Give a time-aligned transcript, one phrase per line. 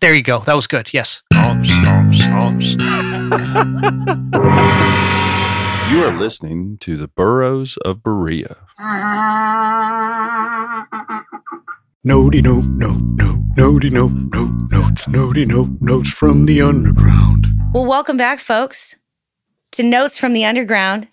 [0.00, 0.40] There you go.
[0.40, 0.90] That was good.
[0.92, 1.22] Yes.
[5.88, 8.56] You are listening to the Burros of Berea.
[12.04, 17.46] Nody no no no nody no no notes nody no notes from the underground.
[17.72, 18.96] Well, welcome back, folks,
[19.72, 21.08] to Notes from the Underground.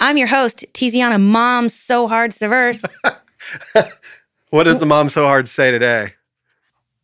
[0.00, 2.82] I'm your host, Tiziana Mom So Hard Severse.
[4.50, 6.14] What does the mom so hard say today?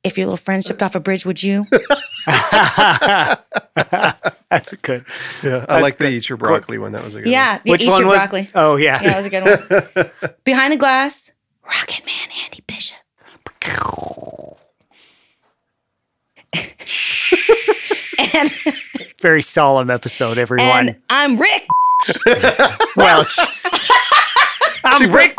[0.04, 1.66] If your little friend shipped off a bridge, would you?
[2.26, 3.40] That's
[4.72, 5.04] a good.
[5.42, 6.92] Yeah, I like the eat your broccoli one.
[6.92, 8.18] That was a good yeah, Which eat one your was?
[8.20, 8.48] broccoli.
[8.54, 9.02] Oh yeah.
[9.02, 9.44] Yeah, that was a good
[10.22, 10.30] one.
[10.44, 11.32] Behind the glass,
[11.64, 12.98] Rocket Man Andy Bishop.
[18.34, 18.50] and
[19.20, 20.88] Very solemn episode, everyone.
[20.88, 21.66] and I'm Rick.
[22.96, 23.38] Welch.
[24.84, 25.34] I'm Rick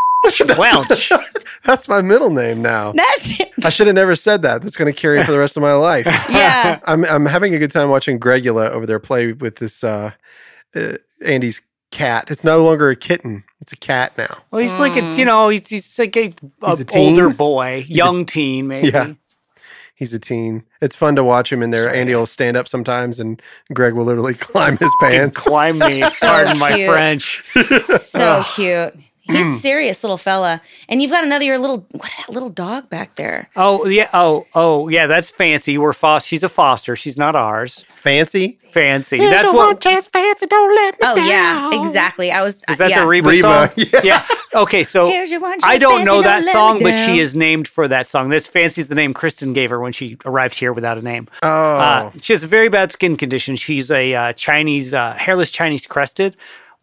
[0.57, 1.09] Welch.
[1.11, 1.19] one.
[1.63, 2.91] That's my middle name now.
[2.91, 3.51] That's it.
[3.63, 4.61] I should have never said that.
[4.61, 6.05] That's going to carry for the rest of my life.
[6.29, 6.79] Yeah.
[6.85, 10.11] I'm I'm having a good time watching Gregula over there play with this uh,
[10.75, 10.93] uh,
[11.25, 12.29] Andy's cat.
[12.29, 14.37] It's no longer a kitten; it's a cat now.
[14.51, 17.19] Well, he's like a, you know, he's, he's like a, a He's a teen?
[17.19, 18.89] older boy, young teen, maybe.
[18.89, 19.13] Yeah.
[19.95, 20.65] He's a teen.
[20.81, 21.93] It's fun to watch him in there.
[21.93, 23.41] Andy will stand up sometimes, and
[23.73, 25.41] Greg will literally climb his pants.
[25.41, 26.03] climb me.
[26.19, 26.85] Pardon my.
[26.85, 27.45] French.
[27.99, 28.93] So cute.
[29.27, 30.61] He's serious little fella.
[30.87, 33.49] And you've got another your little what that little dog back there.
[33.55, 34.09] Oh yeah.
[34.13, 35.07] Oh oh yeah.
[35.07, 35.77] That's fancy.
[35.77, 36.27] We're foster.
[36.27, 36.95] She's a foster.
[36.95, 37.81] She's not ours.
[37.83, 38.59] Fancy.
[38.67, 39.17] Fancy.
[39.17, 39.81] That's what.
[41.01, 42.31] Oh yeah, exactly.
[42.31, 43.01] I was Is that yeah.
[43.01, 43.85] the Reba, Reba, song?
[44.03, 44.25] yeah.
[44.53, 47.67] Okay, so Here's your one I don't know that don't song, but she is named
[47.67, 48.29] for that song.
[48.29, 51.27] This Fancy's the name Kristen gave her when she arrived here without a name.
[51.41, 53.55] Oh, Uh, she has a very bad skin condition.
[53.55, 56.35] She's a uh, Chinese, uh, hairless Chinese crested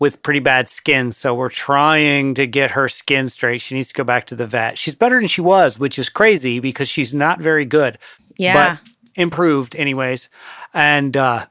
[0.02, 1.12] with pretty bad skin.
[1.12, 3.60] So we're trying to get her skin straight.
[3.60, 4.76] She needs to go back to the vet.
[4.76, 7.98] She's better than she was, which is crazy because she's not very good.
[8.36, 8.78] Yeah.
[8.80, 10.28] But improved anyways.
[10.74, 11.46] And uh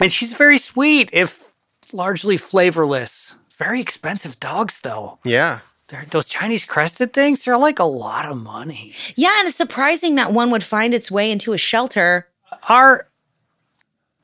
[0.00, 1.54] and she's very sweet, if
[1.92, 3.34] largely flavorless.
[3.56, 5.18] Very expensive dogs though.
[5.24, 5.58] yeah.
[5.88, 8.92] They're, those Chinese crested things, they're like a lot of money.
[9.16, 12.28] Yeah, and it's surprising that one would find its way into a shelter
[12.68, 13.08] Our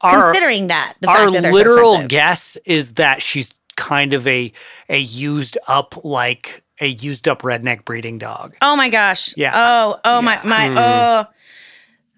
[0.03, 0.95] our considering that.
[1.01, 4.53] The our fact that they're so literal guess is that she's kind of a
[4.89, 8.55] a used up like a used up redneck breeding dog.
[8.63, 9.37] Oh my gosh.
[9.37, 9.53] Yeah.
[9.55, 10.79] Oh, oh my my Hmm.
[10.79, 11.27] oh.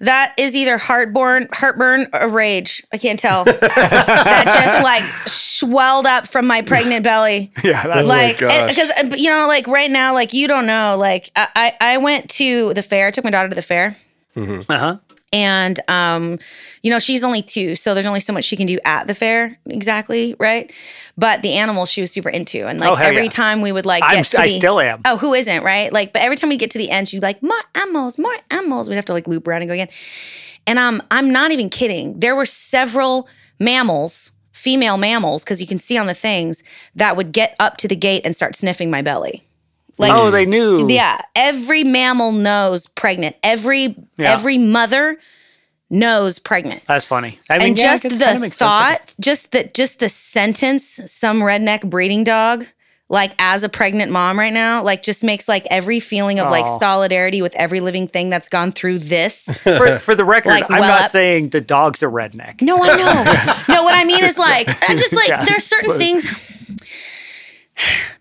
[0.00, 2.84] That is either heartburn, heartburn, or rage.
[2.92, 3.44] I can't tell.
[3.44, 7.52] that just like swelled up from my pregnant belly.
[7.64, 8.68] Yeah, that's like gosh.
[8.68, 12.28] because you know like right now like you don't know like I, I I went
[12.30, 13.96] to the fair I took my daughter to the fair
[14.36, 14.98] uh-huh.
[15.32, 16.38] And um
[16.82, 19.14] you know she's only two so there's only so much she can do at the
[19.14, 20.72] fair exactly right?
[21.18, 23.28] But the animals she was super into and like Oh, every yeah.
[23.30, 25.00] time we would like I'm, get to I the, still am.
[25.04, 25.92] oh who isn't right?
[25.92, 28.34] Like but every time we get to the end she'd be like more animals more
[28.50, 28.88] animals.
[28.88, 29.88] We'd have to like loop around and go again.
[30.66, 32.20] And um i'm not even kidding.
[32.20, 36.62] There were several mammals female mammals because you can see on the things
[36.94, 39.46] that would get up to the gate and start sniffing my belly
[39.98, 40.88] like oh, they knew.
[40.88, 43.36] yeah, every mammal knows pregnant.
[43.42, 44.32] Every Yeah.
[44.32, 45.16] every mother
[45.90, 46.82] knows pregnant.
[46.86, 47.38] That's funny.
[47.50, 52.24] I mean, and yeah, just the thought, just the just the sentence, some redneck breeding
[52.24, 52.66] dog,
[53.08, 56.66] like as a pregnant mom right now, like just makes like every feeling of like
[56.80, 59.44] solidarity with every living thing that's gone through this.
[59.62, 62.60] For, for the record, Like, I'm well not up- saying the dog's a redneck.
[62.62, 63.74] No, I know.
[63.74, 65.44] no, what I mean is like I just like Yeah.
[65.44, 66.24] there's certain things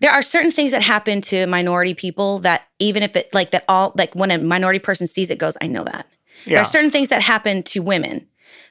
[0.00, 3.64] there are certain things that happen to minority people that even if it like that
[3.68, 6.06] all like when a minority person sees it goes, I know that.
[6.46, 8.26] There are certain things that happen to women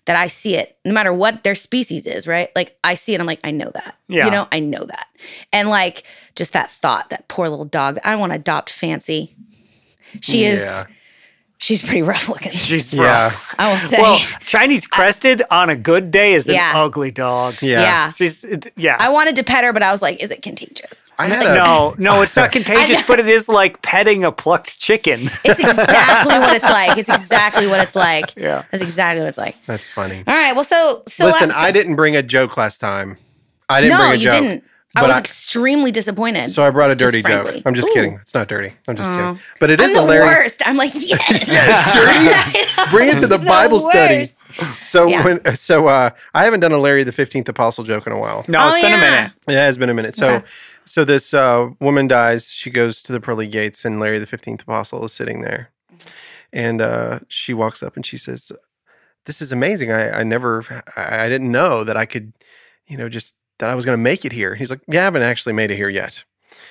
[0.05, 2.49] that I see it, no matter what their species is, right?
[2.55, 3.97] Like I see it, I'm like, I know that.
[4.07, 4.25] Yeah.
[4.25, 5.07] You know, I know that.
[5.51, 6.03] And like
[6.35, 9.35] just that thought, that poor little dog, I want to adopt Fancy.
[10.21, 10.85] She is Yeah.
[11.63, 12.51] She's pretty rough looking.
[12.51, 13.03] She's Yeah.
[13.25, 13.55] rough.
[13.57, 13.97] I will say.
[14.01, 16.73] Well, Chinese crested on a good day is an Yeah.
[16.75, 17.55] ugly dog.
[17.61, 17.81] Yeah.
[17.81, 18.11] yeah.
[18.11, 18.97] She's it, yeah.
[18.99, 20.99] I wanted to pet her, but I was like, is it contagious?
[21.19, 24.79] I had a no, no, it's not contagious, but it is like petting a plucked
[24.79, 25.29] chicken.
[25.45, 26.97] It's exactly what it's like.
[26.97, 28.35] It's exactly what it's like.
[28.35, 28.63] Yeah.
[28.71, 29.55] That's exactly what it's like.
[29.65, 30.23] That's funny.
[30.27, 30.53] All right.
[30.53, 33.17] Well, so so Listen, last- I didn't bring a joke last time.
[33.69, 34.41] I didn't No, bring a you joke.
[34.41, 34.63] didn't.
[34.95, 36.49] I was I- extremely disappointed.
[36.51, 37.51] So I brought a dirty joke.
[37.65, 37.93] I'm just Ooh.
[37.93, 38.13] kidding.
[38.21, 38.73] It's not dirty.
[38.87, 39.15] I'm just Oh.
[39.33, 39.39] kidding.
[39.59, 40.35] But it is I'm the hilarious.
[40.37, 40.61] worst.
[40.67, 42.89] I'm like, yes.
[42.91, 44.25] Bring it to the Bible study.
[44.79, 45.23] So Yeah.
[45.25, 48.45] when so uh I haven't done a Larry the 15th apostle joke in a while.
[48.47, 48.97] No, Oh, it's been yeah.
[48.97, 49.31] a minute.
[49.47, 50.15] Yeah, it's been a minute.
[50.15, 50.45] So Okay.
[50.85, 54.61] so this uh woman dies, she goes to the pearly gates and Larry the 15th
[54.61, 55.71] apostle is sitting there.
[56.51, 58.51] And uh she walks up and she says,
[59.25, 59.91] "This is amazing.
[59.91, 60.63] I I never
[60.95, 62.33] I, I didn't know that I could,
[62.85, 65.03] you know, just that I was going to make it here." He's like, "Yeah, I
[65.05, 66.23] haven't actually made it here yet."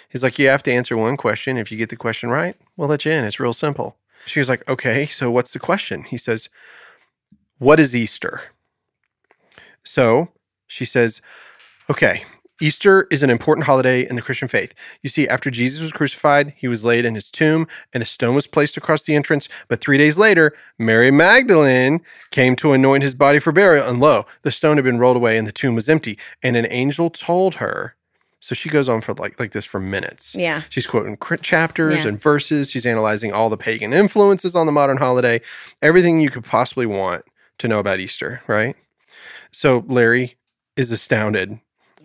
[0.08, 1.58] He's like, "You have to answer one question.
[1.58, 3.24] If you get the question right, we'll let you in.
[3.24, 3.96] It's real simple."
[4.26, 6.48] She was like, "Okay, so what's the question?" He says,
[7.58, 8.52] "What is Easter?"
[9.82, 10.28] So
[10.66, 11.20] she says,
[11.90, 12.24] Okay,
[12.62, 14.72] Easter is an important holiday in the Christian faith.
[15.02, 18.34] You see, after Jesus was crucified, he was laid in his tomb and a stone
[18.36, 19.48] was placed across the entrance.
[19.66, 22.00] But three days later, Mary Magdalene
[22.30, 23.88] came to anoint his body for burial.
[23.88, 26.16] And lo, the stone had been rolled away and the tomb was empty.
[26.42, 27.96] And an angel told her.
[28.38, 30.34] So she goes on for like, like this for minutes.
[30.34, 30.62] Yeah.
[30.68, 32.08] She's quoting chapters Yeah.
[32.08, 32.70] and verses.
[32.70, 35.40] She's analyzing all the pagan influences on the modern holiday,
[35.80, 37.24] everything you could possibly want
[37.58, 38.76] to know about Easter, right?
[39.52, 40.34] So Larry
[40.76, 41.60] is astounded,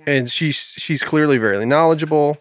[0.07, 2.37] and she's she's clearly very knowledgeable.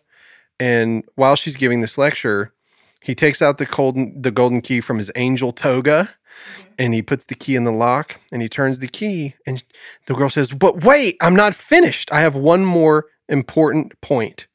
[0.59, 2.55] And while she's giving this lecture,
[3.03, 6.73] he takes out the golden the golden key from his angel toga, mm-hmm.
[6.79, 9.63] and he puts the key in the lock, and he turns the key, and
[10.07, 12.11] the girl says, "But wait, I'm not finished.
[12.13, 14.47] I have one more important point."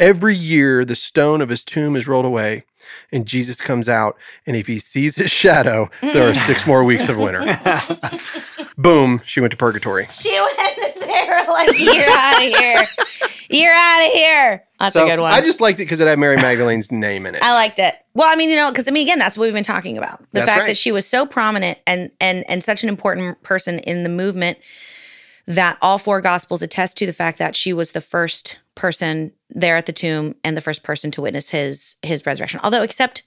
[0.00, 2.64] Every year, the stone of his tomb is rolled away,
[3.12, 4.16] and Jesus comes out.
[4.46, 7.44] And if he sees his shadow, there are six more weeks of winter.
[8.76, 10.06] Boom, she went to purgatory.
[10.10, 10.56] She went
[11.00, 12.84] there like, you're out of here.
[13.50, 14.64] You're out of here.
[14.80, 15.32] That's So a good one.
[15.32, 17.42] I just liked it because it had Mary Magdalene's name in it.
[17.42, 17.94] I liked it.
[18.14, 20.18] Well, I mean, you know, because I mean, again, that's what we've been talking about.
[20.32, 20.66] The That's fact right.
[20.68, 24.58] that she was so prominent and and and such an important person in the movement
[25.46, 29.76] that all four gospels attest to the fact that she was the first person there
[29.76, 32.60] at the tomb and the first person to witness his his resurrection.
[32.62, 33.22] Although except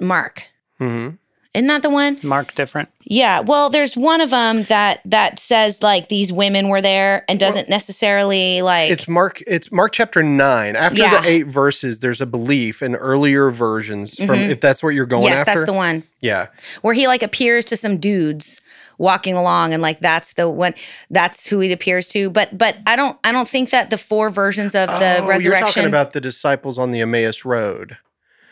[0.00, 0.44] Mark.
[0.80, 1.14] Mm-hmm.
[1.54, 2.18] Isn't that the one?
[2.22, 2.90] Mark different.
[3.04, 3.40] Yeah.
[3.40, 7.70] Well, there's one of them that that says like these women were there and doesn't
[7.70, 9.40] necessarily like It's Mark.
[9.46, 10.76] It's Mark chapter nine.
[10.76, 11.18] After Yeah.
[11.22, 14.16] the eight verses, there's a belief in earlier versions.
[14.16, 14.50] From Mhm.
[14.50, 15.52] if that's what you're going Yes, after.
[15.54, 16.02] that's the one.
[16.20, 16.48] Yeah,
[16.82, 18.60] where he like appears to some dudes
[18.98, 20.74] walking along and like that's the one
[21.10, 24.30] that's who he appears to but but i don't i don't think that the four
[24.30, 27.98] versions of the oh, resurrection You're talking about the disciples on the Emmaus Road.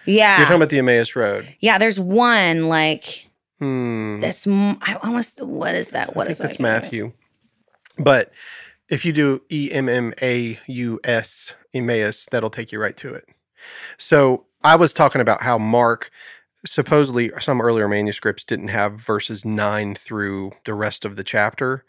[0.06, 1.49] yeah You're talking about the Emmaus Road.
[1.61, 3.29] yeah there's one like
[3.61, 4.19] Hmm.
[4.20, 6.62] that's i almost what is that what I is think that's that?
[6.62, 7.12] Matthew.
[7.99, 8.32] But
[8.90, 13.14] if you do E M M A U S Emmaus, that'll take you right to
[13.14, 13.29] it.
[13.97, 16.11] So I was talking about how Mark
[16.66, 21.84] supposedly some earlier manuscripts didn't have verses nine through the rest of the chapter.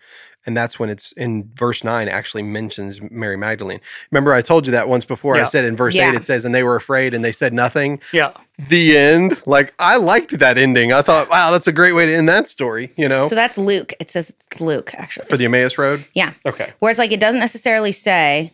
[0.47, 3.79] And that's when it's in verse nine actually mentions Mary Magdalene.
[4.11, 5.35] Remember, I told you that once before.
[5.37, 6.11] I said in verse Yeah.
[6.11, 7.99] eight, it says, and they were afraid and they said nothing.
[8.13, 8.31] Yeah.
[8.69, 9.41] The end.
[9.47, 10.93] Like, I liked that ending.
[10.93, 13.57] I thought, wow, that's a great way to end that story, you know, so that's
[13.57, 16.05] luke it says it's luke actually for the Emmaus Road.
[16.13, 16.73] yeah Okay.
[16.79, 18.51] whereas like it doesn't necessarily say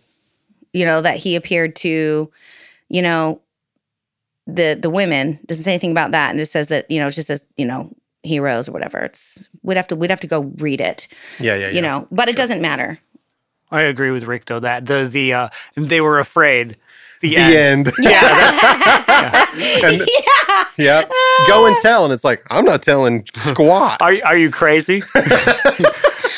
[0.72, 2.32] you know that he appeared to
[2.88, 3.42] you know
[4.48, 7.12] the the women doesn't say anything about that and it says that you know it
[7.12, 7.92] just says you know
[8.24, 11.08] heroes or whatever it's we'd have to we'd have to go read it
[11.40, 11.70] Yeah, yeah, yeah.
[11.74, 13.00] you know but it doesn't matter
[13.72, 16.76] I agree with Rick though that the the uh, they were afraid.
[17.22, 17.88] The, the end.
[17.88, 17.92] end.
[18.00, 18.20] Yeah,
[19.08, 21.04] that's, And- yeah yeah.
[21.48, 22.04] Go and tell.
[22.04, 24.02] And it's like, I'm not telling squat.
[24.02, 25.04] are are you crazy?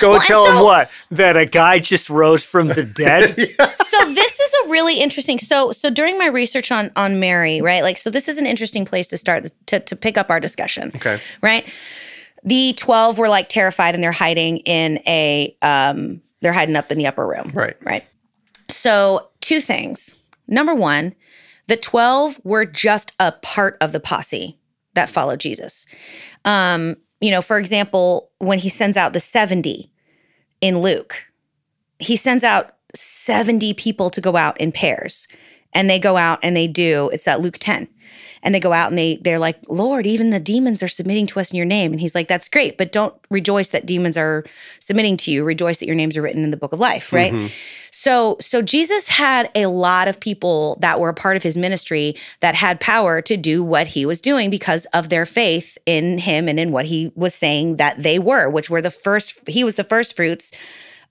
[0.02, 3.36] Go Well, tell and him what that a guy just rose from the dead.
[3.36, 7.84] so this is a really interesting so so during my research on on mary right
[7.84, 10.92] like so this is an interesting place to start to, to pick up our discussion
[10.96, 11.18] okay.
[11.42, 11.72] right
[12.44, 16.98] the 12 were like terrified and they're hiding in a um they're hiding up in
[16.98, 17.76] the upper room Right.
[17.84, 18.04] right
[18.70, 21.14] so two things number one
[21.68, 24.58] the 12 were just a part of the posse
[24.96, 25.86] that followed jesus
[26.46, 29.90] um you know for example when he sends out the 70
[30.62, 31.26] in luke
[32.00, 35.28] he sends out 70 people to go out in pairs.
[35.76, 37.88] And they go out and they do it's that luke 10
[38.44, 41.40] and they go out and they they're like lord even the demons are submitting to
[41.40, 41.92] us in your name.
[41.92, 44.44] And he's like that's great but don't rejoice that demons are
[44.80, 45.44] submitting to you.
[45.44, 47.48] Rejoice that your names are written in the book of life right mm-hmm.
[48.04, 52.16] So so jesus had a lot of people that were a part of his ministry
[52.42, 56.48] that had power to do what he was doing because of their faith in him
[56.50, 59.76] and in what he was saying that they were which were the first he was
[59.76, 60.52] the first fruits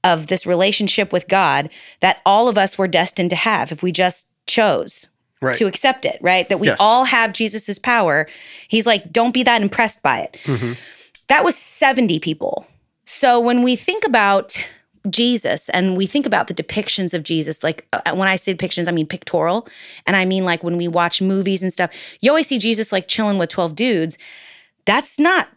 [0.04, 1.70] of this relationship with God
[2.00, 5.08] that all of us were destined to have if we just chose
[5.40, 5.56] Right.
[5.56, 6.48] to accept it, right?
[6.48, 6.76] That we Yes.
[6.78, 8.28] all have Jesus's power.
[8.68, 10.38] He's like, don't be that impressed by it.
[10.44, 10.72] Mm-hmm.
[11.26, 12.64] That was 70 people.
[13.06, 14.56] So when we think about
[15.10, 18.88] Jesus and we think about the depictions of Jesus, like uh, when I say depictions,
[18.88, 19.66] I mean pictorial.
[20.06, 21.90] And I mean like when we watch movies and stuff,
[22.20, 24.18] you always see Jesus like chilling with 12 dudes.
[24.84, 25.48] That's not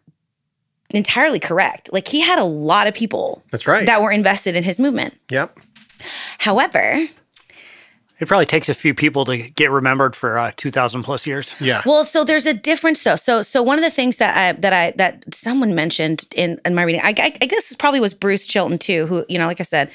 [0.91, 1.91] entirely correct.
[1.93, 3.85] Like he had a lot of people That's right.
[3.85, 5.13] that were invested in his movement.
[5.29, 5.57] yep.
[6.39, 7.07] However,
[8.19, 11.53] It probably takes a few people to get remembered for uh, 2,000 plus years.
[11.59, 11.81] Yeah.
[11.85, 13.17] Well, so there's a difference though.
[13.17, 16.75] So so one of the things that I that I that someone mentioned in in
[16.75, 19.47] my reading, I, I, I guess this probably was Bruce Chilton too, who you know,
[19.47, 19.91] like I said,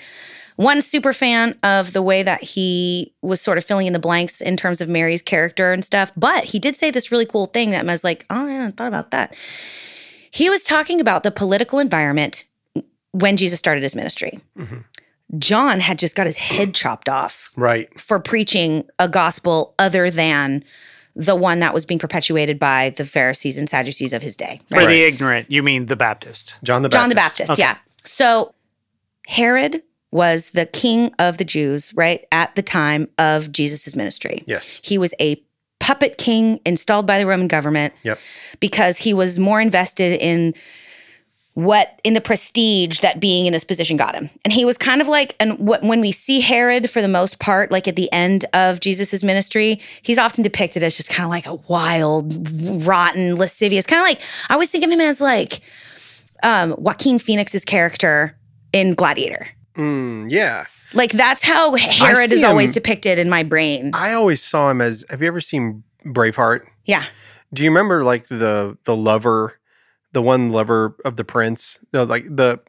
[0.56, 4.42] one super fan of the way that he was sort of filling in the blanks
[4.42, 6.12] in terms of Mary's character and stuff.
[6.16, 8.76] But he did say this really cool thing that I was like, oh, I hadn't
[8.76, 9.34] thought about that.
[10.30, 12.44] He was talking about the political environment
[13.12, 14.38] when Jesus started his ministry.
[15.38, 17.88] John had just got his head chopped off right.
[18.00, 20.64] for preaching a gospel other than
[21.14, 24.60] the one that was being perpetuated by the Pharisees and Sadducees of his day.
[24.68, 24.86] For Right?
[24.88, 26.54] the ignorant, you mean the Baptist.
[26.62, 27.00] John the Baptist.
[27.02, 27.62] John the Baptist, Okay.
[27.62, 27.76] yeah.
[28.04, 28.54] So
[29.26, 29.82] Herod
[30.12, 34.42] was the king of the Jews, right, at the time of Jesus' ministry.
[34.46, 34.80] Yes.
[34.82, 35.40] He was a
[35.78, 38.18] puppet king installed by the Roman government Yep.
[38.60, 40.54] because he was more invested in
[41.64, 44.30] what in the prestige that being in this position got him.
[44.44, 47.38] And he was kind of like and what when we see Herod for the most
[47.38, 51.30] part like at the end of Jesus's ministry, he's often depicted as just kind of
[51.30, 55.60] like a wild, rotten, lascivious, kind of like I always think of him as like
[56.42, 58.36] um Joaquin Phoenix's character
[58.72, 59.46] in Gladiator.
[59.74, 60.64] Mm, yeah.
[60.92, 63.92] Like that's how Herod is always depicted in my brain.
[63.94, 65.04] I always saw him as.
[65.10, 66.66] Have you ever seen Braveheart?
[66.84, 67.04] Yeah.
[67.52, 69.58] Do you remember like the the lover,
[70.12, 72.60] the one lover of the prince, no, like the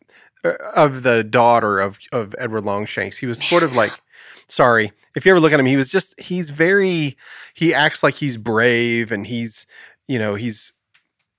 [0.43, 3.17] uh, of the daughter of of Edward Longshanks?
[3.17, 3.91] He was sort of like.
[4.47, 7.15] Sorry, if you ever look at him, he was just he's very
[7.53, 9.65] he acts like he's brave and he's
[10.07, 10.73] you know he's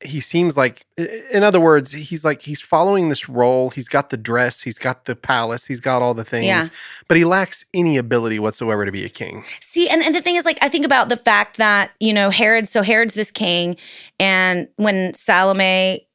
[0.04, 0.85] he seems like
[1.32, 5.04] in other words he's like he's following this role he's got the dress he's got
[5.04, 6.66] the palace he's got all the things Yeah.
[7.09, 10.37] but he lacks any ability whatsoever to be a king See, and, and the thing
[10.37, 13.76] is, like, I think about the fact that, you know, Herod, so Herod's this king,
[14.21, 16.06] and when Salome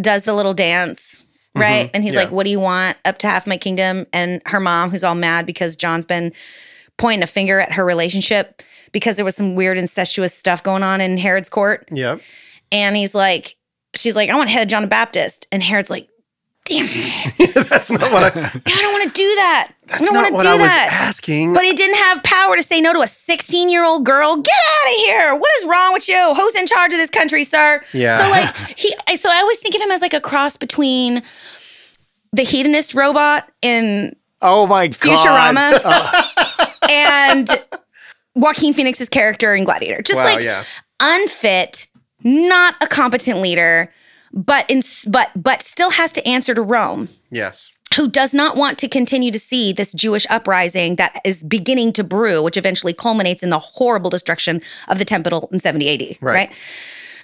[0.00, 1.24] does the little dance,
[1.56, 1.86] right?
[1.86, 2.20] Mhm, And he's yeah.
[2.20, 2.96] like, What do you want?
[3.04, 4.06] Up to half my kingdom.
[4.12, 6.32] And her mom, who's all mad because John's been
[6.96, 11.00] pointing a finger at her relationship because there was some weird incestuous stuff going on
[11.00, 11.88] in Herod's court.
[11.90, 12.20] yep
[12.72, 13.56] And he's like,
[13.96, 15.46] She's like, I want head John the Baptist.
[15.50, 16.08] And Herod's like,
[16.66, 16.86] Damn
[17.68, 19.72] that's not what i I don't want to do that.
[19.88, 20.88] that's I don't not want what to i do was that.
[20.92, 24.36] asking But he didn't have power to say no to a 16 year old girl.
[24.36, 25.34] Get out of here.
[25.34, 26.34] What is wrong with you?
[26.36, 27.82] Who's in charge of this country, sir?
[27.92, 28.22] Yeah.
[28.24, 31.22] So, like, he, I- so I always think of him as like a cross between
[32.32, 35.18] the hedonist robot in Oh my God.
[35.18, 37.48] Futurama Oh, and
[38.36, 40.02] Joaquin Phoenix's character in Gladiator.
[40.02, 40.62] Just wow like yeah
[41.02, 41.86] unfit,
[42.22, 43.92] not a competent leader,
[44.32, 48.78] but in, but but still has to answer to Rome yes who does not want
[48.78, 53.42] to continue to see this Jewish uprising that is beginning to brew, which eventually culminates
[53.42, 56.18] in the horrible destruction of the temple in 70 AD.
[56.20, 56.34] Right.
[56.34, 56.52] Right.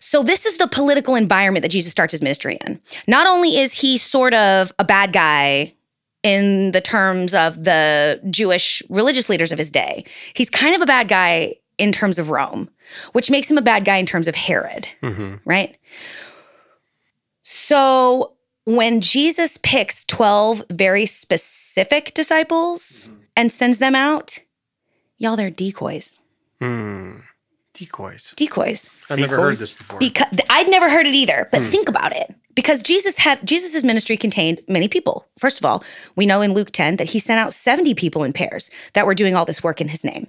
[0.01, 2.81] So, this is the political environment that Jesus starts his ministry in.
[3.09, 5.75] Not only is he sort of a bad guy
[6.23, 10.87] in the terms of the Jewish religious leaders of his day, he's kind of a
[10.87, 12.71] bad guy in terms of Rome,
[13.13, 15.77] which makes him a bad guy in terms of Herod hmm right?
[17.43, 18.33] So
[18.65, 24.39] when Jesus picks 12 very specific disciples and sends them out,
[25.19, 26.21] y'all, they're decoys.
[26.61, 27.19] Hmm.
[27.75, 28.89] decoys Decoys.
[29.11, 32.35] i've never heard this before Because I'd never heard it either, but think about it.
[32.57, 35.29] Because Jesus had Jesus's ministry contained many people.
[35.39, 35.85] First of all,
[36.17, 39.15] we know in Luke 10 that he sent out 70 people in pairs that were
[39.15, 40.27] doing all this work in his name.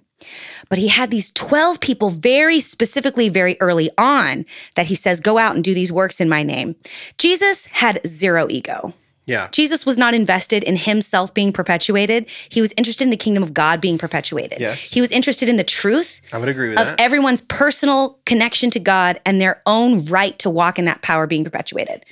[0.70, 5.38] But he had these 12 people very specifically very early on that he says go
[5.38, 6.76] out and do these works in my name.
[7.18, 8.94] Jesus had zero ego.
[9.28, 12.26] Yeah Jesus was not invested in himself being perpetuated.
[12.50, 14.60] He was interested in the kingdom of God being perpetuated.
[14.60, 14.82] Yes.
[14.82, 18.70] He was interested in the truth i would agree with of that everyone's personal connection
[18.72, 22.04] to God and their own right to walk in that power being perpetuated.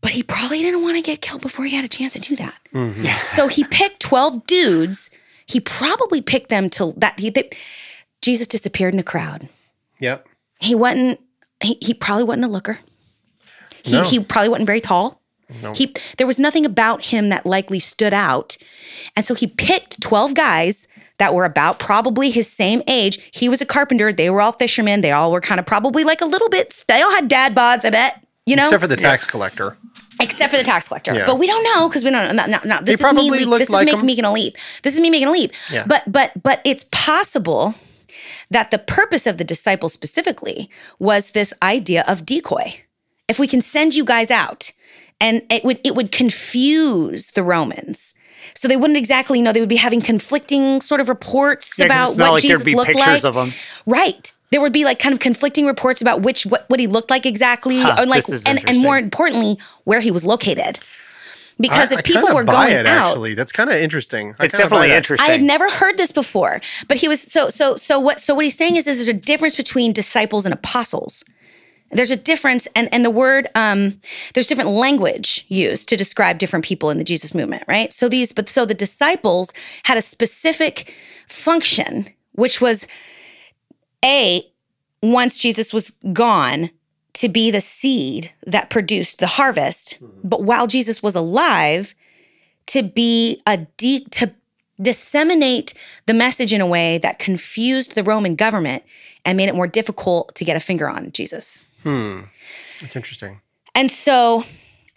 [0.00, 2.34] But he probably didn't want to get killed before he had a chance to do
[2.36, 2.54] that.
[2.72, 3.06] Mhm.
[3.36, 5.10] So he picked 12 dudes.
[5.46, 7.20] He probably picked them to that.
[7.20, 7.50] He, they,
[8.22, 9.48] Jesus disappeared in a crowd.
[9.98, 10.26] yep
[10.60, 11.20] He wasn't,
[11.62, 12.78] he, he probably wasn't a looker.
[13.84, 14.04] He, No.
[14.04, 15.19] he probably wasn't very tall.
[15.62, 15.72] No.
[15.72, 18.56] He there was nothing about him that likely stood out.
[19.16, 20.86] And so he picked 12 guys
[21.18, 23.18] that were about probably his same age.
[23.32, 26.20] He was a carpenter, they were all fishermen, they all were kind of probably like
[26.20, 28.24] a little bit they all had dad bods, I bet.
[28.46, 29.76] You know, except for the tax collector
[30.20, 31.14] except for the tax collector.
[31.14, 31.26] Yeah.
[31.26, 32.36] But we don't know because we don't.
[32.36, 33.20] Not, not, not, this They is me.
[33.20, 34.56] probably le- looked This is like make, making a leap.
[34.82, 35.52] This is me making a leap.
[35.70, 35.84] Yeah.
[35.86, 37.74] But but but it's possible
[38.50, 42.82] that the purpose of the disciples specifically was this idea of decoy.
[43.28, 44.72] If we can send you guys out
[45.20, 48.14] and it would it would confuse the Romans.
[48.54, 49.52] So they wouldn't exactly know.
[49.52, 52.42] They would be having conflicting sort of reports Yeah, 'cause about it's not what like
[52.42, 53.24] Jesus there'd be looked pictures like.
[53.24, 53.52] of him.
[53.86, 54.32] Right.
[54.50, 57.24] There would be like kind of conflicting reports about which what, what he looked like
[57.26, 60.80] exactly, Huh, and like this is and, and more importantly, where he was located.
[61.60, 64.34] Because I- if I people were buy going it, out, actually, that's kind of interesting.
[64.40, 65.28] I It's kinda buy definitely interesting.
[65.28, 66.60] I had never heard this before.
[66.88, 69.12] But he was so so so what so what he's saying is, is there's a
[69.12, 71.22] difference between disciples and apostles.
[71.92, 74.00] There's a difference, and and the word um,
[74.34, 77.92] there's different language used to describe different people in the Jesus movement, right?
[77.92, 79.50] So these, but so the disciples
[79.84, 80.94] had a specific
[81.26, 82.86] function, which was
[84.04, 84.42] a
[85.02, 86.70] once Jesus was gone
[87.14, 91.94] to be the seed that produced the harvest, but while Jesus was alive,
[92.66, 94.32] to be a de- to
[94.80, 95.74] disseminate
[96.06, 98.82] the message in a way that confused the Roman government
[99.24, 101.66] and made it more difficult to get a finger on Jesus.
[101.82, 102.20] Hmm.
[102.80, 103.40] That's interesting.
[103.74, 104.44] And so,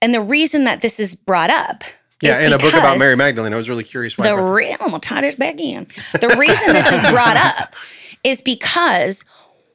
[0.02, 1.84] and the reason that this is brought up,
[2.22, 4.26] Yeah, in a book about Mary Magdalene, I was really curious why.
[4.26, 5.86] The I brought that- re- I'm gonna tie this back in.
[6.20, 7.76] The reason this is brought up
[8.24, 9.24] is because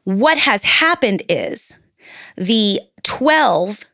[0.04, 1.76] what has happened is
[2.36, 3.84] the 12,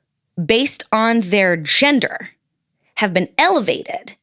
[0.44, 2.30] based on their gender,
[2.96, 4.14] have been elevated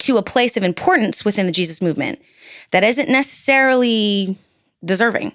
[0.00, 2.20] to a place of importance within the Jesus movement
[2.72, 4.36] that isn't necessarily
[4.84, 5.32] deserving.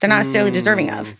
[0.00, 1.14] They're not necessarily deserving of.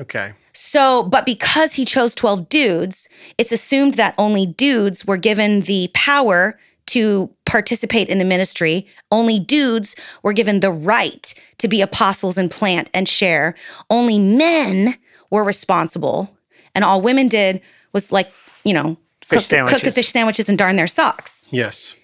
[0.00, 0.32] Okay.
[0.52, 3.08] So, but because he chose 12 dudes,
[3.38, 8.86] it's assumed that only dudes were given the power to participate in the ministry.
[9.10, 13.54] Only dudes were given the right to be apostles and plant and share.
[13.90, 14.94] Only men
[15.30, 16.36] were responsible.
[16.74, 17.60] And all women did
[17.92, 18.30] was like,
[18.64, 18.98] you know,
[19.28, 21.48] cook the, cook the fish sandwiches and darn their socks.
[21.52, 21.94] Yes.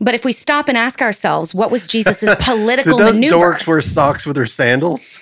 [0.00, 3.54] But if we stop and ask ourselves, what was Jesus's political Did those maneuver?
[3.54, 5.20] dorks wear socks with their sandals?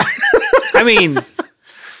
[0.74, 1.18] I mean,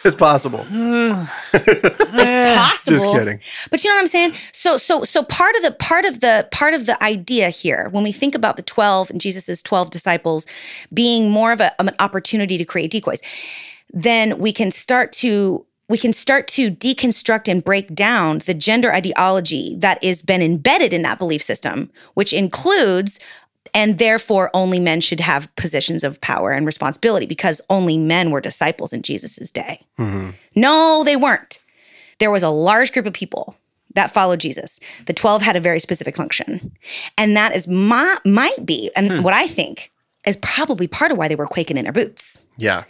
[0.02, 0.64] It's possible.
[0.70, 1.30] It's
[2.56, 2.96] possible.
[2.96, 3.40] Just kidding.
[3.70, 4.32] But you know what I'm saying?
[4.52, 8.02] So so so part of the part of the part of the idea here when
[8.02, 10.46] we think about the 12 and Jesus's 12 disciples
[10.92, 13.20] being more of, a, of an opportunity to create decoys,
[13.92, 18.92] then we can start to we can start to deconstruct and break down the gender
[18.92, 23.18] ideology that has been embedded in that belief system, which includes
[23.74, 28.40] and therefore only men should have positions of power and responsibility because only men were
[28.40, 29.80] disciples in Jesus's day.
[29.98, 30.34] Mhm.
[30.56, 31.58] No, they weren't.
[32.18, 33.56] There was a large group of people
[33.94, 34.78] that followed Jesus.
[35.06, 36.72] The 12 had a very specific function.
[37.18, 39.90] And that is my, might be, and what I think
[40.26, 42.84] is probably part of why they were quaking in their boots Yeah.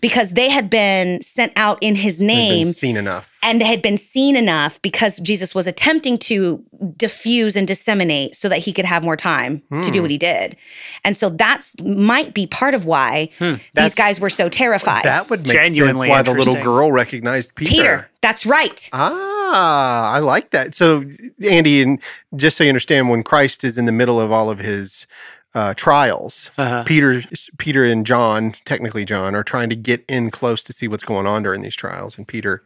[0.00, 3.36] Because they had been sent out in his They've name been seen enough.
[3.42, 6.62] and they had been seen enough because Jesus was attempting to
[6.96, 10.56] diffuse and disseminate so that he could have more time to do what he did.
[11.04, 15.02] And so that's might be part of why these That's- guys were so terrified.
[15.04, 17.70] That would make sense Genuinely why the little girl recognized Peter.
[17.70, 18.88] Peter, that's right.
[18.92, 20.74] Ah, I like that.
[20.74, 21.04] So,
[21.48, 21.98] Andy, and
[22.36, 25.06] just so you understand, when Christ is in the middle of all of his
[25.54, 26.84] uh, trials, Uh-huh.
[26.84, 27.22] Peter,
[27.58, 31.26] Peter and John, technically John, are trying to get in close to see what's going
[31.26, 32.62] on during these trials, and Peter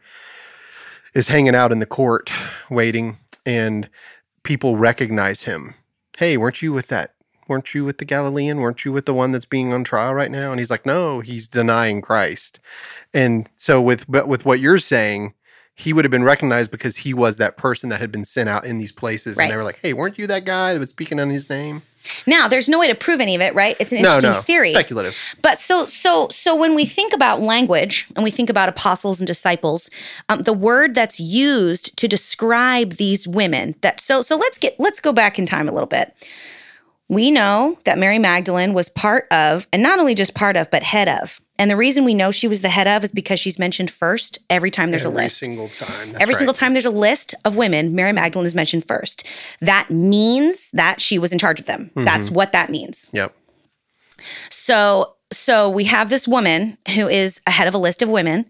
[1.13, 2.29] is hanging out in the court
[2.69, 3.89] waiting, and
[4.43, 5.73] people recognize him.
[6.17, 7.13] Hey, weren't you with that?
[7.47, 8.59] Weren't you with the Galilean?
[8.59, 10.51] Weren't you with the one that's being on trial right now?
[10.51, 12.59] And he's like, no, he's denying Christ.
[13.13, 15.33] And so with but with what you're saying,
[15.75, 18.65] he would have been recognized because he was that person that had been sent out
[18.65, 19.43] in these places, Right.
[19.43, 21.83] and they were like, "Hey, weren't you that guy that was speaking on his name?"
[22.27, 23.75] Now, there's no way to prove any of it, right?
[23.79, 24.71] It's an No, interesting no, theory.
[24.71, 25.35] speculative.
[25.41, 29.27] But so so so when we think about language and we think about apostles and
[29.27, 29.89] disciples,
[30.29, 34.99] um, the word that's used to describe these women that so so let's get let's
[34.99, 36.13] go back in time a little bit.
[37.07, 40.83] We know that Mary Magdalene was part of, and not only just part of, but
[40.83, 41.39] head of.
[41.57, 44.39] And the reason we know she was the head of is because she's mentioned first
[44.49, 45.43] every time there's Every a list.
[45.43, 46.15] Every single time.
[46.19, 46.35] Every right.
[46.35, 49.25] single time there's a list of women, Mary Magdalene is mentioned first.
[49.61, 51.91] That means that she was in charge of them.
[51.95, 53.09] That's what that means.
[53.13, 53.33] Yep.
[54.49, 58.45] So so we have this woman who is ahead of a list of women.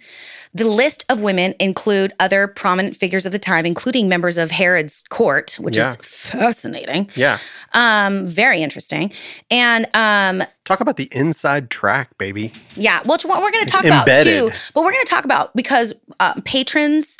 [0.55, 5.03] The list of women include other prominent figures of the time, including members of Herod's
[5.09, 5.89] court, which Yeah.
[5.89, 7.09] is fascinating.
[7.13, 7.39] Yeah.
[7.73, 9.11] Um, very interesting.
[9.51, 12.53] And um, Talk about the inside track, baby.
[12.77, 14.43] yeah, which one we're going to talk embedded.
[14.43, 14.59] about too.
[14.73, 17.17] But we're going to talk about because um, patrons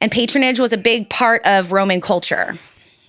[0.00, 2.58] and patronage was a big part of Roman culture.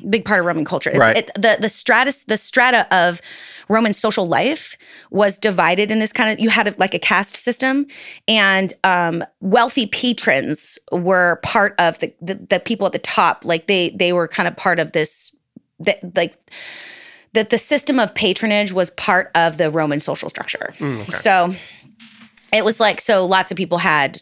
[0.08, 0.90] Big part of Roman culture.
[0.92, 1.18] It's, Right.
[1.18, 3.22] it, the the stratus the strata of
[3.70, 4.76] Roman social life
[5.12, 7.86] was divided in this kind of you had a, like a caste system,
[8.28, 13.46] and um, wealthy patrons were part of the, the the people at the top.
[13.46, 15.36] Like they they were kind of part of this
[15.80, 16.36] that like
[17.34, 20.74] that the system of patronage was part of the Roman social structure.
[21.14, 21.56] So
[22.52, 24.22] it was like so lots of people had,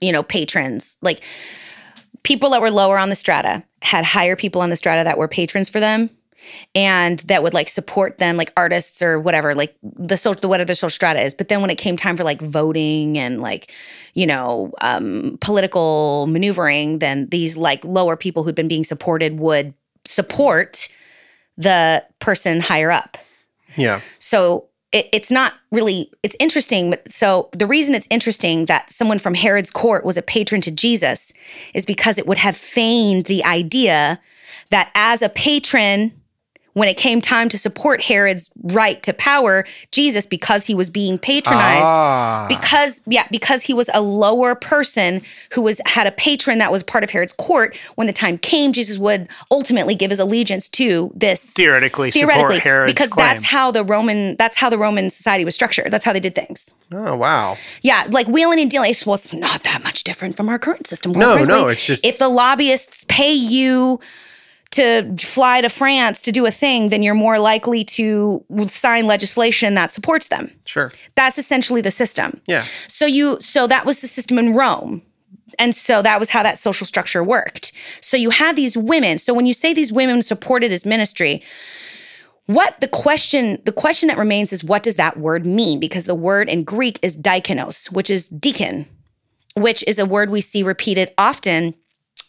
[0.00, 0.98] you know, patrons.
[1.02, 1.22] Like
[2.22, 5.28] people that were lower on the strata had higher people on the strata that were
[5.28, 6.08] patrons for them
[6.74, 10.66] and that would like support them like artists or whatever like the social the whatever
[10.66, 13.72] the social strata is but then when it came time for like voting and like
[14.14, 19.74] you know um political maneuvering then these like lower people who'd been being supported would
[20.04, 20.88] support
[21.56, 23.16] the person higher up
[23.76, 24.00] Yeah.
[24.18, 29.18] so it, it's not really it's interesting but so the reason it's interesting that someone
[29.18, 31.32] from herod's court was a patron to jesus
[31.74, 34.20] is because it would have feigned the idea
[34.70, 36.12] that as a patron
[36.74, 41.18] when it came time to support herod's right to power jesus because he was being
[41.18, 42.46] patronized Ah.
[42.48, 46.82] because yeah because he was a lower person who was had a patron that was
[46.82, 51.10] part of herod's court when the time came jesus would ultimately give his allegiance to
[51.14, 53.26] this Theoretically, theoretically support Herod's because claim.
[53.26, 56.34] that's how the roman that's how the roman society was structured that's how they did
[56.34, 57.56] things oh wow.
[57.82, 61.12] yeah like wheeling and dealing well it's not that much different from our current system
[61.12, 61.54] quite No, frankly.
[61.54, 63.98] no, it's just if the lobbyists pay you
[64.74, 69.74] to fly to france to do a thing then you're more likely to sign legislation
[69.74, 70.92] that supports them sure.
[71.14, 72.64] that's essentially the system Yeah.
[72.88, 75.02] so you so that was the system in Rome.
[75.58, 77.72] And so that was how that social structure worked.
[78.00, 79.18] So you had these women.
[79.18, 81.42] So when you say these women supported his ministry,
[82.46, 85.80] what the question the question that remains is what does that word mean?
[85.80, 88.86] Because the word in Greek is diakonos, which is deacon,
[89.56, 91.74] which is a word we see repeated often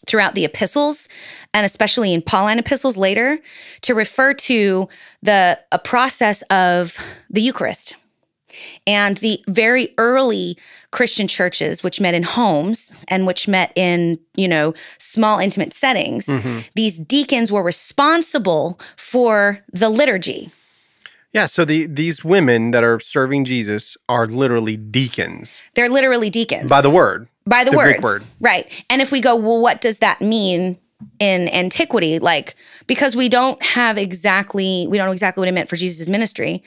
[0.06, 1.08] throughout the epistles
[1.52, 3.38] and especially in Pauline epistles later
[3.82, 4.88] to refer to
[5.22, 6.96] the a process of
[7.30, 7.96] the Eucharist.
[8.86, 10.56] And the very early
[10.90, 16.26] Christian churches, which met in homes and which met in, you know, small intimate settings,
[16.26, 16.60] mm-hmm.
[16.74, 20.50] these deacons were responsible for the liturgy.
[21.32, 21.46] Yeah.
[21.46, 26.70] So the these women that are serving Jesus are literally deacons They're literally deacons.
[26.70, 27.28] by the word.
[27.46, 28.02] By the, the words.
[28.02, 28.24] Word.
[28.40, 28.84] Right.
[28.90, 30.78] And if we go, well, what does that mean
[31.18, 32.18] in antiquity?
[32.18, 32.54] Like,
[32.86, 36.62] because we don't have exactly, we don't know exactly what it meant for Jesus' ministry,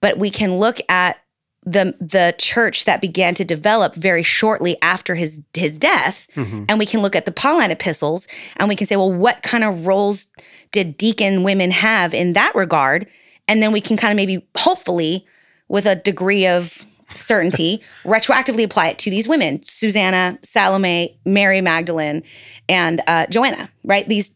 [0.00, 1.18] but we can look at
[1.62, 6.64] the the church that began to develop very shortly after his his death Mhm.
[6.68, 9.64] and we can look at the Pauline epistles and we can say well what kind
[9.64, 10.28] of roles
[10.70, 13.06] did deacon women have in that regard
[13.48, 15.26] and then we can kind of maybe hopefully
[15.68, 22.22] with a degree of certainty retroactively apply it to these women Susanna Salome Mary Magdalene
[22.68, 24.32] and uh, Joanna right these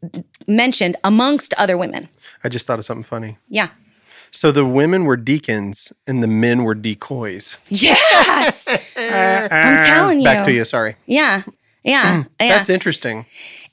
[0.46, 2.08] mentioned amongst other women
[2.44, 3.37] I just thought of something funny.
[3.48, 3.68] yeah
[4.30, 7.58] So the women were deacons and the men were decoys.
[7.68, 10.64] yes I'm telling you Back to you.
[10.64, 10.96] Sorry.
[11.06, 11.42] yeah
[11.85, 13.26] yeah yeah That's interesting.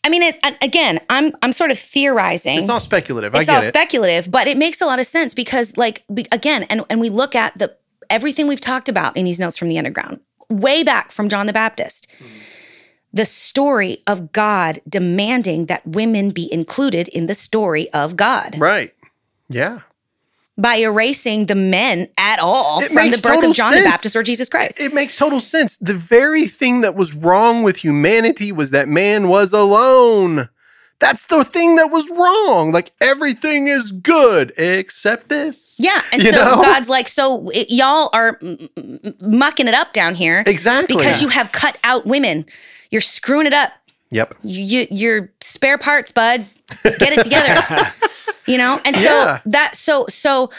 [0.03, 2.57] I mean, and again, I'm I'm sort of theorizing.
[2.59, 3.35] It's all speculative.
[3.35, 3.67] I It's all it.
[3.67, 7.09] speculative, but it makes a lot of sense because, like, be- again, and and we
[7.09, 7.75] look at the
[8.10, 10.19] everything we've talked about in these notes from the underground,
[10.50, 12.39] way back from John the Baptist, mm-hmm.
[13.13, 18.93] the story of God demanding that women be included in the story of God right.
[19.48, 19.80] Yeah.
[20.58, 23.82] by erasing the men at all It from the birth of John the.
[23.82, 24.80] Baptist or Jesus Christ.
[24.80, 25.78] It makes total sense.
[25.78, 30.50] The very thing that was wrong with humanity was that man was alone.
[30.99, 32.71] That's the thing that was wrong.
[32.73, 35.77] Like everything is good except this.
[35.79, 36.62] yeah, and You so know?
[36.62, 40.43] God's like, so it, y'all are mm, mm, mucking it up down here.
[40.45, 40.95] Exactly.
[40.97, 42.45] because you have cut out women.
[42.91, 43.71] You're screwing it up.
[44.12, 44.35] Yep.
[44.43, 46.45] You, you you're spare parts, bud.
[46.83, 47.88] Get it together.
[48.47, 49.39] you know, and so Yeah.
[49.45, 50.49] that so so,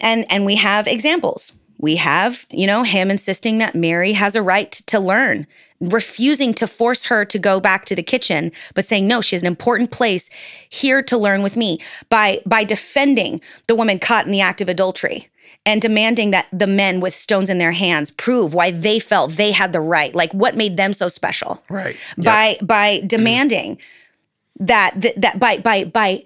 [0.00, 1.52] and and we have examples.
[1.84, 5.46] We have you know him insisting that Mary has a right to learn,
[5.82, 9.42] refusing to force her to go back to the kitchen, but saying no, she has
[9.42, 10.30] an important place
[10.70, 14.70] here to learn with me by by defending the woman caught in the act of
[14.70, 15.28] adultery
[15.66, 19.52] and demanding that the men with stones in their hands prove why they felt they
[19.52, 21.96] had the right like what made them so special Right.
[22.16, 22.24] Yep.
[22.24, 23.08] by by mm-hmm.
[23.08, 23.78] demanding
[24.58, 26.22] that that, that by by by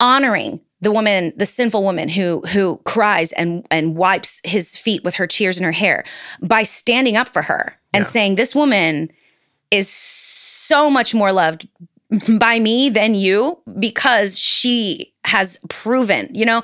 [0.00, 5.14] honoring the woman the sinful woman who who cries and and wipes his feet with
[5.16, 6.04] her tears in her hair
[6.42, 8.10] by standing up for her and Yeah.
[8.10, 9.10] saying this woman
[9.70, 11.68] is so much more loved
[12.38, 16.62] by me than you because she has proven, you know,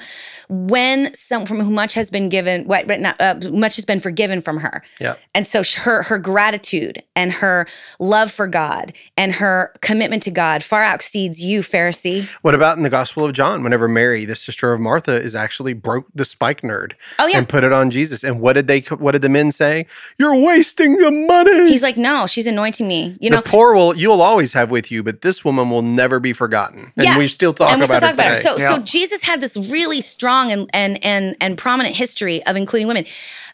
[0.49, 4.41] when some from whom much has been given, what not uh, much has been forgiven
[4.41, 5.15] from her, Yeah.
[5.35, 7.67] and so her her gratitude and her
[7.99, 12.27] love for God and her commitment to God far exceeds you, Pharisee.
[12.43, 13.63] What about in the Gospel of John?
[13.63, 17.65] Whenever Mary, the sister of Martha, is actually broke the spikenard Oh yeah, and put
[17.65, 18.25] it on Jesus.
[18.25, 18.81] And what did they?
[18.81, 19.87] What did the men say?
[20.19, 21.69] You're wasting the money.
[21.71, 23.43] he's like, no, she's anointing me, you the know.
[23.43, 26.93] poor will you'll always have with you, but this woman will never be forgotten.
[26.97, 27.19] And Yeah.
[27.19, 28.37] we still talk and we about still her talk about her.
[28.37, 28.54] today.
[28.55, 28.77] So Yeah.
[28.77, 33.05] so Jesus had this really strong and and and and prominent history of including women.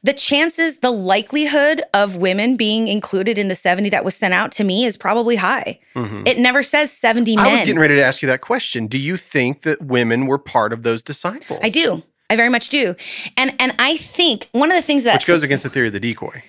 [0.02, 4.52] The chances, the likelihood of women being included in the 70 that was sent out
[4.52, 5.78] to me is probably high.
[5.94, 6.26] Mhm.
[6.26, 7.44] It never says 70 men.
[7.46, 8.86] I was getting ready to ask you that question.
[8.86, 11.60] Do you think that women were part of those disciples?
[11.62, 12.02] I do.
[12.30, 12.94] I very much do.
[13.36, 15.92] And and I think one of the things that Which goes against the theory of
[15.92, 16.42] the decoy.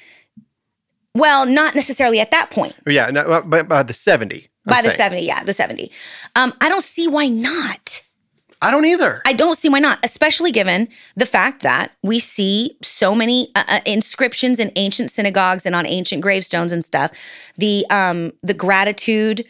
[1.15, 2.73] well, not necessarily at that point.
[2.87, 4.47] Yeah, no, but by the 70.
[4.65, 5.91] I'm by the 70, yeah, the 70.
[6.35, 8.03] Um, I don't see why not.
[8.61, 9.21] I don't either.
[9.25, 13.63] I don't see why not, especially given the fact that we see so many uh,
[13.67, 17.11] uh, inscriptions in ancient synagogues and on ancient gravestones and stuff.
[17.57, 19.45] The um, the gratitude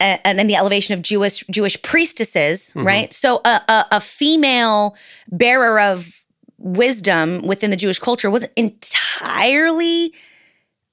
[0.00, 3.12] and, and then the elevation of Jewish Jewish priestesses, right?
[3.12, 4.96] So a, a, a female
[5.30, 6.24] bearer of
[6.58, 10.12] wisdom within the Jewish culture wasn't entirely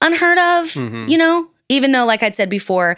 [0.01, 1.10] unheard of, Mhm.
[1.10, 2.95] you know, even though, like I'd said before,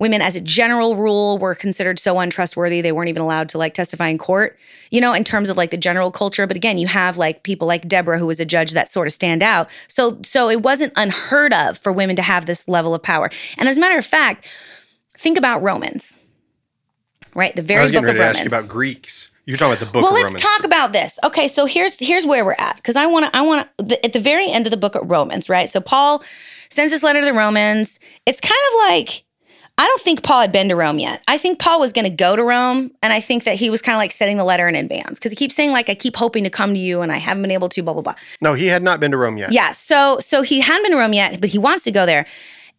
[0.00, 3.74] women as a general rule were considered so untrustworthy they weren't even allowed to like
[3.74, 4.58] testify in court,
[4.90, 6.46] you know, in terms of like the general culture.
[6.46, 9.12] But again, you have like people like Deborah, who was a judge that sort of
[9.12, 9.68] stand out.
[9.86, 13.30] So so it wasn't unheard of for women to have this level of power.
[13.58, 14.48] And as a matter of fact,
[15.16, 16.16] think about Romans.
[17.34, 17.54] Right?
[17.54, 18.38] The I very was book of Romans.
[18.38, 19.30] ask you about Greeks.
[19.46, 20.42] You're talking about the book well, let's Romans.
[20.42, 21.18] talk about this.
[21.24, 24.12] Okay, so here's here's where we're at because I want to I want to at
[24.12, 25.68] the very end of the book of Romans, right?
[25.68, 26.22] So Paul
[26.70, 28.00] sends this letter to the Romans.
[28.26, 29.24] It's kind of like
[29.80, 31.22] I don't think Paul had been to Rome yet.
[31.26, 33.80] I think Paul was going to go to Rome, and I think that he was
[33.80, 36.16] kind of like setting the letter in advance because he keeps saying like I keep
[36.16, 37.82] hoping to come to you, and I haven't been able to.
[37.82, 38.14] Blah blah blah.
[38.42, 39.52] no, he had not been to Rome yet.
[39.52, 39.72] Yeah.
[39.72, 42.26] So so he hadn't been to Rome yet, but he wants to go there.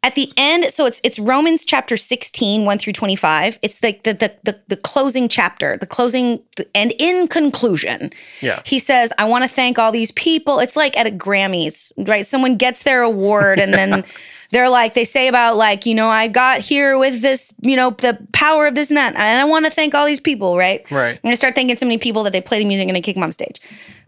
[0.03, 3.59] At the end, so it's it's Romans chapter 16, 1 through 25.
[3.61, 6.41] It's like the the the, the closing chapter, the closing
[6.73, 8.09] and in conclusion.
[8.41, 8.61] Yeah.
[8.65, 10.57] He says, I want to thank all these people.
[10.57, 12.25] It's like at a Grammys, right?
[12.25, 14.03] Someone gets their award and then
[14.49, 17.91] they're like, they say about like, you know, I got here with this, you know,
[17.91, 19.15] the power of this and that.
[19.15, 20.89] And I want to thank all these people, right?
[20.91, 21.19] Right.
[21.23, 23.15] And I start thanking so many people that they play the music and they kick
[23.15, 23.61] them on stage.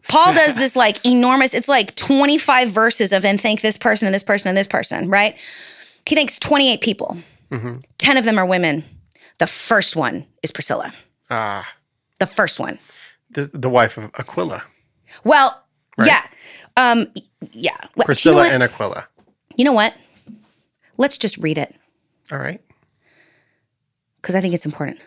[0.08, 4.14] Paul does this like enormous, it's like 25 verses of and thank this person and
[4.14, 5.38] this person and this person, right?
[6.06, 7.18] He thanks 28 people.
[7.52, 7.78] Mm-hmm.
[7.98, 8.84] 10 of them are women.
[9.40, 10.94] The first one is Priscilla.
[11.30, 11.68] Ah,
[12.20, 12.80] The first one.
[13.32, 14.64] the, the wife of Aquila.
[15.24, 15.64] Well,
[15.98, 16.08] Right.
[16.08, 16.22] yeah.
[16.78, 17.08] Um,
[17.52, 17.78] yeah.
[18.06, 19.08] Priscilla you know and Aquila.
[19.56, 19.96] You know what?
[20.98, 21.74] Let's just read it
[22.32, 22.62] All right.
[24.22, 25.00] because I think it's important.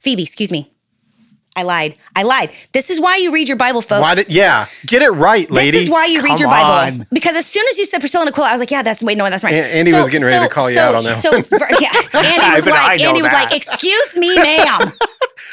[0.00, 0.70] Phoebe, excuse me.
[1.56, 1.96] I lied.
[2.16, 2.50] I lied.
[2.72, 4.00] This is why you read your Bible, folks.
[4.02, 5.70] Why did, yeah, get it right, lady.
[5.70, 7.00] This is why you read your Bible.
[7.02, 7.06] on.
[7.12, 9.16] Because as soon as you said Priscilla and Aquila, I was like, yeah, that's wait,
[9.16, 9.54] no, that's right.
[9.54, 11.30] An- Andy was getting ready to call you out on that So,
[11.80, 11.90] yeah,
[12.20, 13.50] Andy was like, know Andy was that.
[13.52, 14.90] like, excuse me, ma'am.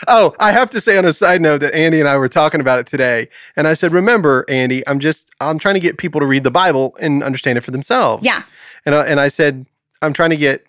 [0.07, 2.59] Oh, I have to say on a side note that Andy and I were talking
[2.59, 3.27] about it today.
[3.55, 6.49] And I said, remember, Andy, I'm just, I'm trying to get people to read the
[6.49, 8.25] Bible and understand it for themselves.
[8.25, 8.41] Yeah.
[8.85, 9.67] And I, and I said,
[10.01, 10.65] I'm trying to get,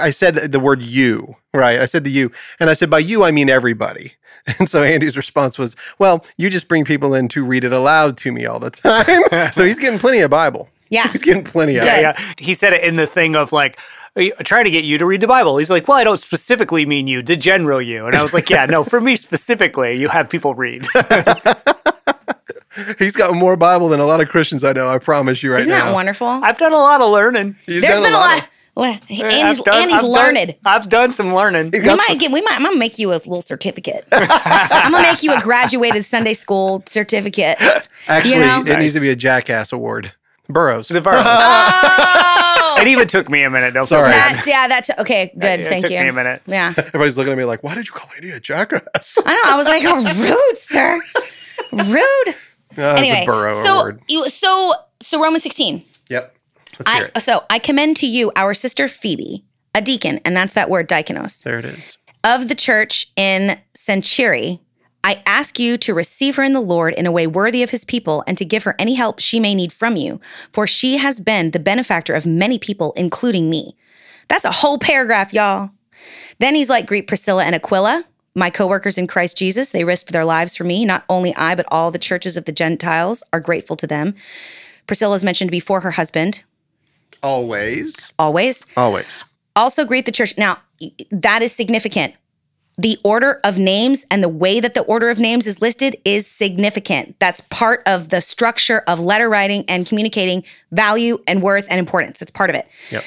[0.00, 1.80] I said the word you, right?
[1.80, 2.30] I said the you.
[2.60, 4.12] And I said, by you, I mean everybody.
[4.58, 8.16] And so Andy's response was, well, you just bring people in to read it aloud
[8.18, 9.50] to me all the time.
[9.52, 10.68] so he's getting plenty of Bible.
[10.88, 11.10] Yeah.
[11.10, 11.98] He's getting plenty of Good.
[11.98, 12.02] it.
[12.02, 13.80] Yeah, he said it in the thing of like
[14.16, 15.56] uh, "I try to get you to read the Bible.
[15.58, 18.06] He's like, well, I don't specifically mean you, the general you.
[18.06, 20.86] And I was like, yeah, no, for me specifically, you have people read.
[22.98, 24.88] He's got more Bible than a lot of Christians I know.
[24.88, 25.74] I promise you right now.
[25.76, 26.26] Isn't that wonderful?
[26.28, 27.56] I've done a lot of learning.
[27.64, 28.38] He's There's done been a lot.
[28.42, 30.54] of- well, uh, I've Andy's, done- Andy's I've done- learned.
[30.64, 31.70] I've done some learning.
[31.72, 32.30] we might get.
[32.30, 32.56] We might.
[32.56, 34.06] I'm gonna make you a little certificate.
[34.12, 37.56] I'm gonna make you a graduated Sunday school certificate.
[38.08, 38.64] Actually, You know?
[38.66, 40.12] it needs to be a Jackass Award.
[40.48, 40.88] Burros.
[40.88, 41.24] The Burros.
[41.26, 43.74] Oh, it even took me a minute.
[43.74, 44.10] Don't Sorry.
[44.12, 44.36] feel bad.
[44.36, 44.68] that's yeah.
[44.68, 45.32] That's okay.
[45.36, 45.60] Good.
[45.60, 45.98] It Thank took you.
[46.00, 46.42] me a minute.
[46.46, 46.72] Yeah.
[46.76, 49.18] Everybody's looking at me like, why did you call Andy a jackass?
[49.26, 49.40] I know.
[49.52, 51.00] I was like, oh, rude, sir.
[51.72, 52.36] Rude.
[52.76, 54.02] That's anyway, a Burro so Award.
[54.08, 55.82] you so so Romans 16.
[56.10, 56.35] Yep.
[56.86, 60.88] I so I commend to you our sister Phoebe, a deacon, and that's that word
[60.88, 61.98] diakonos There it is.
[62.24, 64.60] of the church in Cenchreae.
[65.04, 67.84] I ask you to receive her in the Lord in a way worthy of his
[67.84, 70.20] people and to give her any help she may need from you,
[70.52, 73.76] for she has been the benefactor of many people, including me.
[74.28, 75.70] That's a whole paragraph, y'all.
[76.40, 79.70] Then he's like, Greet Priscilla and Aquila, my co-workers in Christ Jesus.
[79.70, 80.84] They risked their lives for me.
[80.84, 84.14] Not only I, but all the churches of the Gentiles are grateful to them.
[84.88, 86.42] Priscilla's mentioned before her husband,
[87.26, 88.12] Always.
[88.20, 88.64] always.
[88.76, 89.24] Always.
[89.56, 90.38] Also greet the church.
[90.38, 90.58] Now,
[91.10, 92.14] that is significant.
[92.78, 96.26] The order of names and the way that the order of names is listed is
[96.26, 97.18] significant.
[97.18, 102.18] That's part of the structure of letter writing and communicating value and worth and importance.
[102.18, 102.68] That's part of it.
[102.90, 103.02] Yep.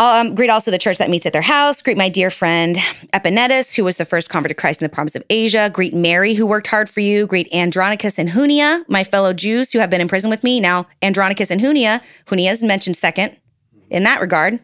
[0.00, 1.82] Um, greet also the church that meets at their house.
[1.82, 2.76] Greet my dear friend
[3.12, 5.68] Epenetus, who was the first convert to Christ in the province of Asia.
[5.70, 7.26] Greet Mary, who worked hard for you.
[7.26, 10.58] Greet Andronicus and Hunia, my fellow Jews who have been in prison with me.
[10.58, 13.36] Now, Andronicus and Hunia, Hunia is mentioned second
[13.90, 14.58] in that regard.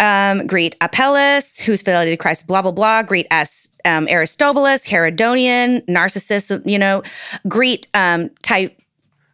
[0.00, 3.02] Um, greet Apelles, who's fidelity to Christ, blah, blah, blah.
[3.04, 7.02] Greet as um, Aristobulus, Herodonian, Narcissus, you know.
[7.48, 8.28] Greet um,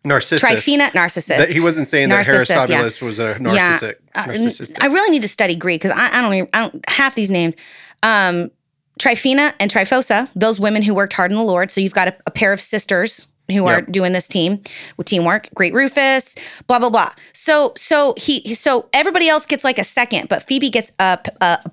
[0.04, 0.40] Narcissus.
[0.40, 1.36] Tryphena, Narcissus.
[1.36, 2.56] That- he wasn't saying that Narcissus, yeah.
[2.56, 3.96] Aristobulus was a narcissistic.
[4.14, 4.84] Uh.
[4.84, 7.30] I really need to study Greek because I, I don't even, I don't half these
[7.30, 7.54] names.
[8.02, 8.50] Um,
[8.98, 11.70] Tryphena and Tryphosa, those women who worked hard in the Lord.
[11.70, 14.62] So you've got a, a pair of sisters who are doing this team
[14.96, 15.48] with teamwork.
[15.54, 16.36] Great Rufus,
[16.68, 17.12] blah blah blah.
[17.32, 21.18] So so he he- so everybody else gets like a second, but Phoebe gets a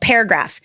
[0.02, 0.60] paragraph.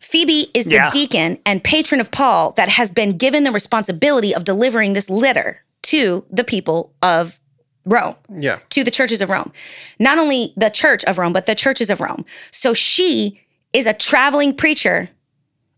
[0.00, 0.90] Phoebe is the Yeah.
[0.90, 5.60] deacon and patron of Paul that has been given the responsibility of delivering this letter
[5.94, 7.40] to the people of
[7.84, 8.58] Rome yeah.
[8.70, 9.52] to the churches of Rome.
[9.98, 12.24] Not only the church of Rome, but the churches of Rome.
[12.50, 13.40] So she
[13.72, 15.10] is a traveling preacher,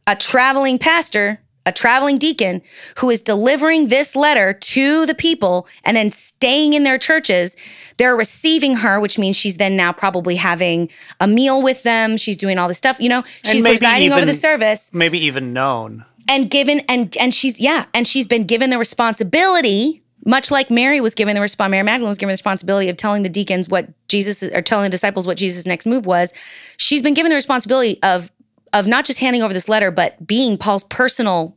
[0.06, 2.62] a traveling pastor, a traveling deacon
[2.98, 7.56] who is delivering this letter to the people and then staying in their churches.
[7.98, 12.16] They're receiving her, which means she's then now probably having a meal with them.
[12.16, 15.52] She's doing all this stuff, you know, she's maybe presiding over the service Maybe even
[15.52, 16.04] known.
[16.28, 21.00] and given and and she's yeah and she's been given the responsibility much like mary
[21.00, 23.88] was given the response mary magdalene was given the responsibility of telling the deacons what
[24.08, 26.34] jesus or telling the disciples what jesus next move was
[26.76, 28.30] she's been given the responsibility of
[28.74, 31.56] of not just handing over this letter but being paul's personal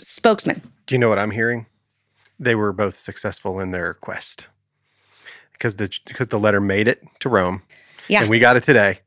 [0.00, 1.66] spokesman Do you know what I'm hearing?
[2.40, 4.48] They were both successful in their quest
[5.52, 7.62] because the because the letter made it to Rome.
[8.08, 8.22] Yeah.
[8.22, 8.98] and we got it today.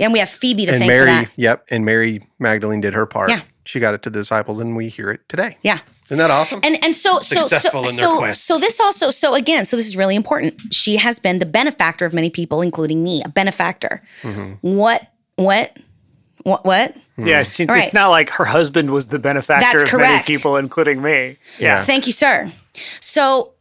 [0.00, 2.94] and we have phoebe to and thank Mary, for that yep, and Mary Magdalene did
[2.94, 3.28] her part.
[3.28, 3.42] Yeah.
[3.66, 5.58] she got it to the disciples, and we hear it today.
[5.62, 6.60] yeah Isn't that awesome?
[6.64, 8.44] And and so so Successful so in their so, quest.
[8.44, 10.60] so this also so again so this is really important.
[10.74, 14.02] She has been the benefactor of many people, including me, a benefactor.
[14.22, 14.76] Mm-hmm.
[14.76, 15.76] What what
[16.42, 16.96] what what?
[17.16, 17.84] Yeah, she, Right.
[17.84, 21.36] it's not like her husband was the benefactor That's of many people, including me.
[21.58, 21.84] Yeah.
[21.84, 22.50] Thank you, sir.
[23.00, 23.52] So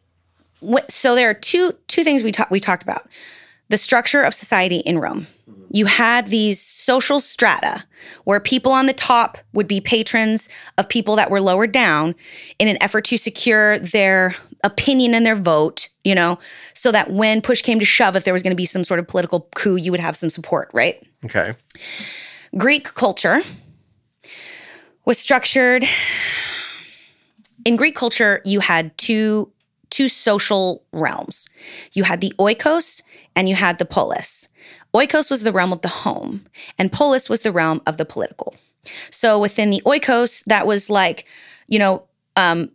[0.68, 3.08] wh- so there are two two things we talked we talked about.
[3.68, 5.28] The structure of society in Rome.
[5.72, 7.86] You had these social strata
[8.24, 12.16] where people on the top would be patrons of people that were lower down
[12.58, 16.40] in an effort to secure their opinion and their vote, you know,
[16.74, 19.00] so that when push came to shove, if there was going to be some sort
[19.00, 21.02] of political coup, you would have some support, right?
[21.26, 21.54] okay,
[22.58, 23.42] Greek culture
[25.06, 25.86] was structured
[27.66, 29.52] in Greek culture you had two
[29.90, 31.48] two social realms.
[31.94, 33.02] You had the oikos
[33.36, 34.48] and you had the polis.
[34.94, 36.46] Oikos was the realm of the home
[36.78, 38.56] and polis was the realm of the political.
[39.12, 41.28] So within the oikos that was like,
[41.68, 42.04] you know,
[42.36, 42.72] um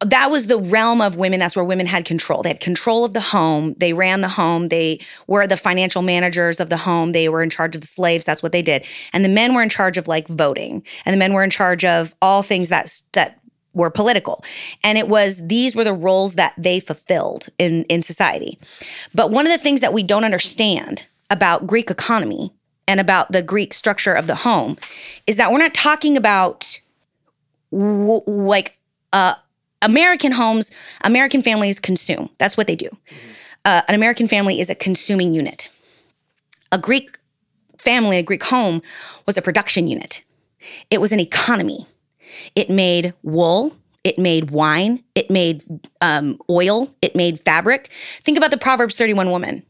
[0.00, 1.40] that was the realm of women.
[1.40, 2.42] That's where women had control.
[2.42, 3.74] They had control of the home.
[3.78, 4.68] They ran the home.
[4.68, 7.12] They were the financial managers of the home.
[7.12, 8.26] They were in charge of the slaves.
[8.26, 8.84] That's what they did.
[9.14, 10.82] And the men were in charge of like voting.
[11.06, 13.40] And the men were in charge of all things that that
[13.72, 14.44] were political.
[14.84, 18.58] And it was these were the roles that they fulfilled in in society.
[19.14, 22.52] But one of the things that we don't understand about Greek economy
[22.88, 24.76] and about the Greek structure of the home
[25.26, 26.80] is that we're not talking about
[27.72, 28.78] w- like
[29.12, 29.34] uh,
[29.82, 30.70] American homes,
[31.02, 32.30] American families consume.
[32.38, 32.88] That's what they do.
[33.64, 35.68] Uh, an American family is a consuming unit.
[36.72, 37.18] A Greek
[37.78, 38.82] family, a Greek home,
[39.26, 40.24] was a production unit.
[40.90, 41.86] It was an economy.
[42.54, 43.76] It made wool.
[44.04, 45.02] It made wine.
[45.14, 45.62] It made
[46.00, 46.94] um, oil.
[47.02, 47.88] It made fabric.
[48.22, 49.64] Think about the Proverbs 31 woman.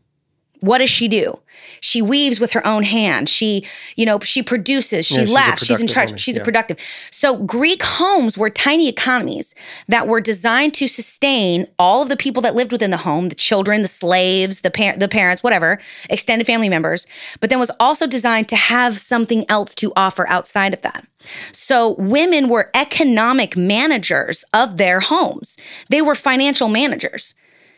[0.66, 1.38] What does she do?
[1.81, 3.29] She weaves with her own hand.
[3.29, 3.64] She,
[3.96, 6.81] you know, she produces, she Yeah, laughs, she's in productive charge, woman, she's a productive.
[7.11, 9.55] So Greek homes were tiny economies
[9.88, 13.35] that were designed to sustain all of the people that lived within the home, the
[13.35, 15.79] children, the slaves, the par- the parents, whatever,
[16.11, 17.07] extended family members,
[17.40, 21.07] but then was also designed to have something else to offer outside of that.
[21.52, 25.57] So women were economic managers of their homes.
[25.88, 27.35] They were financial managers.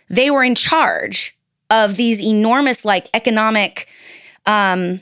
[0.09, 1.38] They were in charge
[1.70, 3.88] of these enormous like economic
[4.46, 5.00] um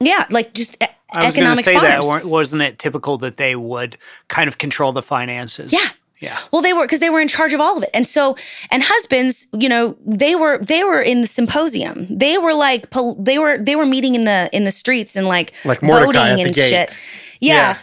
[0.00, 2.00] yeah, like just e- I was going to economic say that.
[2.00, 2.06] farms.
[2.06, 3.96] weren't- Wasn't it typical that they would
[4.28, 5.72] kind of control the finances?
[5.72, 5.88] Yeah.
[6.18, 6.38] Yeah.
[6.52, 8.36] Well, they were because they were in charge of all of it, and so
[8.70, 12.06] and husbands, you know, they were they were in the symposium.
[12.08, 15.26] They were like pol- they were they were meeting in the in the streets and
[15.26, 16.70] like Like voting and gate.
[16.70, 16.98] shit.
[17.40, 17.76] Yeah,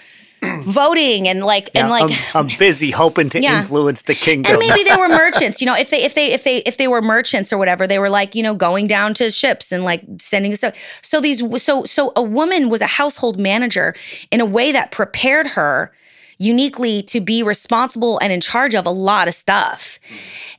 [0.64, 2.12] voting and like and like.
[2.36, 3.60] I'm, I'm busy hoping to Yeah.
[3.62, 4.52] influence the kingdom.
[4.54, 5.76] and maybe they were merchants, you know.
[5.76, 8.36] If they if they if they if they were merchants or whatever, they were like
[8.36, 10.76] you know going down to ships and like sending the stuff.
[11.02, 13.94] So these so so a woman was a household manager
[14.32, 15.92] in a way that prepared her
[16.38, 20.00] uniquely to be responsible and in charge of a lot of stuff.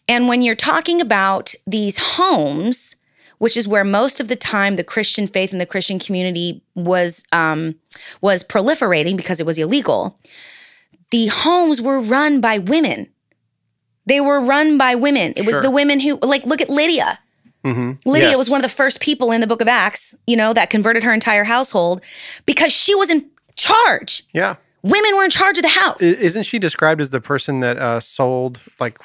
[0.09, 2.97] And when you're talking about these homes,
[3.41, 7.25] which is where most of the time the Christian faith and the Christian community was
[7.33, 7.75] um,
[8.21, 10.19] was proliferating because it was illegal.
[11.11, 13.09] The homes were run by women.
[14.07, 15.33] They were run by women.
[15.37, 15.63] It was Sure.
[15.63, 17.19] the women who, like, look at Lydia.
[17.65, 20.53] hmm Lydia was one of the first people in the book of Acts, you know,
[20.53, 22.03] that converted her entire household
[22.47, 24.23] because she was in charge.
[24.35, 24.57] Yeah.
[24.83, 26.01] Women were in charge of the house.
[26.03, 28.99] Isn't she described as the person that uh, sold like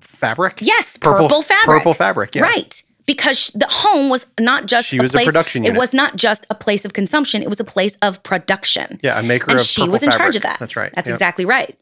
[0.00, 0.58] fabric?
[0.62, 1.78] yes, purple, fabric.
[1.78, 2.34] Purple fabric.
[2.36, 2.42] Yeah.
[2.42, 2.82] Right.
[3.10, 6.14] Because the home was not just She a was a place, production It was not
[6.14, 9.00] just a place of consumption, it was a place of production.
[9.02, 9.18] Yeah.
[9.18, 10.60] A maker and of she was in charge of that.
[10.60, 10.92] That's right.
[10.94, 11.16] That's Yep.
[11.16, 11.76] exactly right.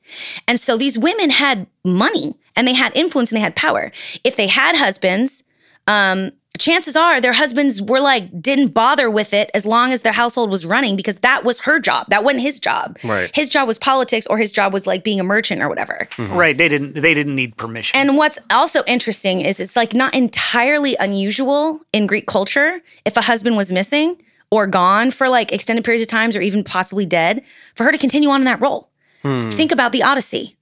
[0.49, 3.93] And so these women had money and they had influence and they had power.
[4.25, 5.45] If they had husbands,
[5.89, 10.13] um, chances are their husbands were like didn't bother with it as long as their
[10.13, 12.07] household was running because that was her job.
[12.11, 12.99] That wasn't his job.
[13.05, 13.31] Right.
[13.35, 16.09] His job was politics or his job was like being a merchant or whatever.
[16.19, 16.57] Right.
[16.57, 16.95] They didn't.
[16.95, 17.99] They didn't need permission.
[17.99, 23.23] And what's also interesting is it's like not entirely unusual in Greek culture if a
[23.23, 24.21] husband was missing
[24.51, 27.99] or gone for like extended periods of times or even possibly dead for her to
[27.99, 28.91] continue on in that role.
[29.23, 30.57] Think about the Odyssey.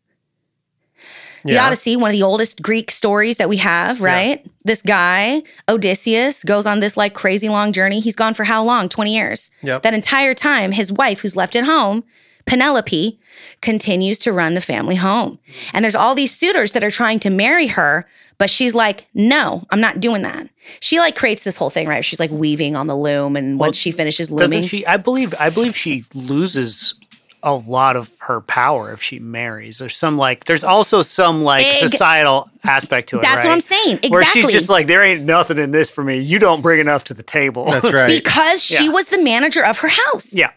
[1.47, 4.45] The Odyssey, one of the oldest Greek stories that we have, right?
[4.65, 8.01] This guy, Odysseus, goes on this like crazy long journey.
[8.01, 8.89] He's gone for how long?
[8.89, 9.51] 20 years.
[9.63, 9.83] Yep.
[9.83, 12.05] That entire time, his wife, who's left at home,
[12.47, 13.19] Penelope,
[13.61, 15.39] continues to run the family home.
[15.75, 18.07] And there's all these suitors that are trying to marry her,
[18.39, 20.49] but she's like, no, I'm not doing that.
[20.81, 22.05] She like creates this whole thing, right?
[22.05, 24.87] She's like weaving on the loom, and Well, once she finishes looming, Doesn't she?
[24.87, 25.35] I believe.
[25.41, 26.95] I believe she loses
[27.43, 29.79] a lot of her power if she marries.
[29.79, 30.45] There's some like.
[30.45, 33.23] There's also some like Egg- societal aspect to it.
[33.23, 33.53] that's what?
[33.53, 33.87] I'm saying.
[33.99, 34.11] Exactly.
[34.11, 36.19] Where she's just like, there ain't nothing in this for me.
[36.19, 37.67] You don't bring enough to the table.
[37.71, 38.23] That's right.
[38.23, 38.93] because she Yeah.
[38.93, 40.33] was the manager of her house.
[40.33, 40.51] Yeah.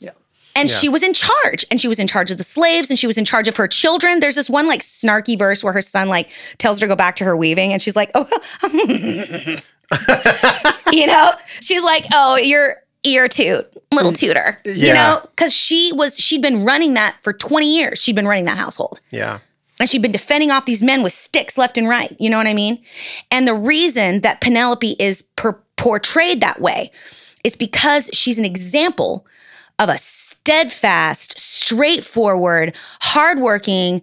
[0.00, 0.10] yeah.
[0.56, 0.74] And Yeah.
[0.76, 1.64] she was in charge.
[1.70, 3.68] And she was in charge of the slaves and she was in charge of her
[3.68, 4.20] children.
[4.20, 7.16] There's this one like snarky verse where her son like tells her to go back
[7.16, 8.26] to her weaving and she's like, "Oh."
[10.92, 16.16] you know, she's like, "Oh, you're ear toot, little tutor." You know, cuz she was
[16.16, 18.02] she'd been running that for 20 years.
[18.02, 19.00] She'd been running that household.
[19.10, 19.38] Yeah.
[19.80, 22.14] And she'd been defending off these men with sticks left and right.
[22.20, 22.82] You know what I mean?
[23.30, 26.92] And the reason that Penelope is per- portrayed that way
[27.42, 29.26] is because she's an example
[29.78, 34.02] of a steadfast, straightforward, hardworking,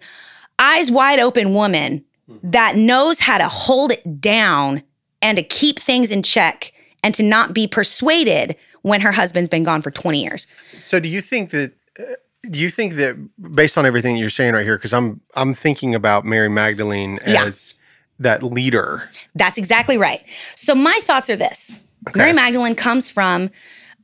[0.58, 2.36] eyes wide open woman hmm.
[2.42, 4.82] that knows how to hold it down
[5.22, 6.72] and to keep things in check
[7.02, 10.46] and to not be persuaded when her husband's been gone for 20 years.
[10.78, 12.02] So do you think that uh,
[12.48, 13.16] do you think that
[13.54, 17.44] based on everything you're saying right here because I'm I'm thinking about Mary Magdalene Yeah.
[17.44, 17.74] as
[18.18, 19.08] that leader.
[19.34, 20.22] That's exactly right.
[20.54, 21.74] So my thoughts are this:
[22.14, 23.50] Mary Magdalene comes from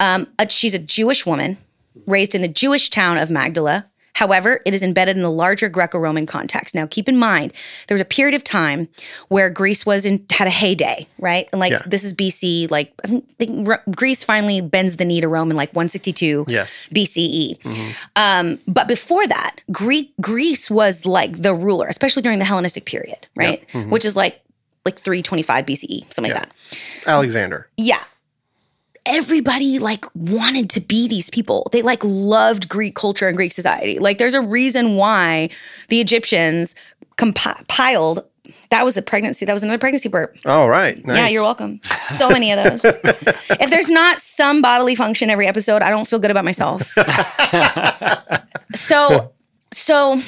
[0.01, 1.59] um, a, she's a Jewish woman
[2.07, 3.87] raised in the Jewish town of Magdala.
[4.17, 6.75] However, it is embedded in the larger Greco-Roman context.
[6.75, 7.53] Now, keep in mind
[7.87, 8.89] there was a period of time
[9.29, 11.51] where Greece was in had a heyday, right?
[11.53, 11.83] And like Yeah.
[11.85, 12.67] this is BC.
[12.71, 16.89] Like I think, Greece finally bends the knee to Rome in like 162 Yes.
[16.95, 17.59] BCE.
[18.17, 23.27] Um, but before that, Greek Greece was like the ruler, especially during the Hellenistic period,
[23.37, 23.63] right?
[23.91, 24.41] Which is like
[24.87, 26.39] like 325 BCE, something Yeah.
[26.39, 26.79] like that.
[27.07, 27.69] Alexander.
[27.77, 27.99] Yeah.
[29.07, 31.69] Everybody like wanted to be these people.
[31.73, 33.99] They like loved Greek culture and Greek society.
[33.99, 35.51] Like there's a reason why
[35.89, 36.75] the Egyptians
[37.17, 38.25] compiled
[38.71, 39.45] that was a pregnancy.
[39.45, 40.37] That was another pregnancy burp.
[40.45, 41.05] All right.
[41.05, 41.17] Nice.
[41.17, 41.81] Yeah, you're welcome.
[42.19, 42.85] So many of those.
[42.85, 46.93] if there's not some bodily function every episode, I don't feel good about myself.
[48.75, 49.33] so,
[49.73, 50.21] so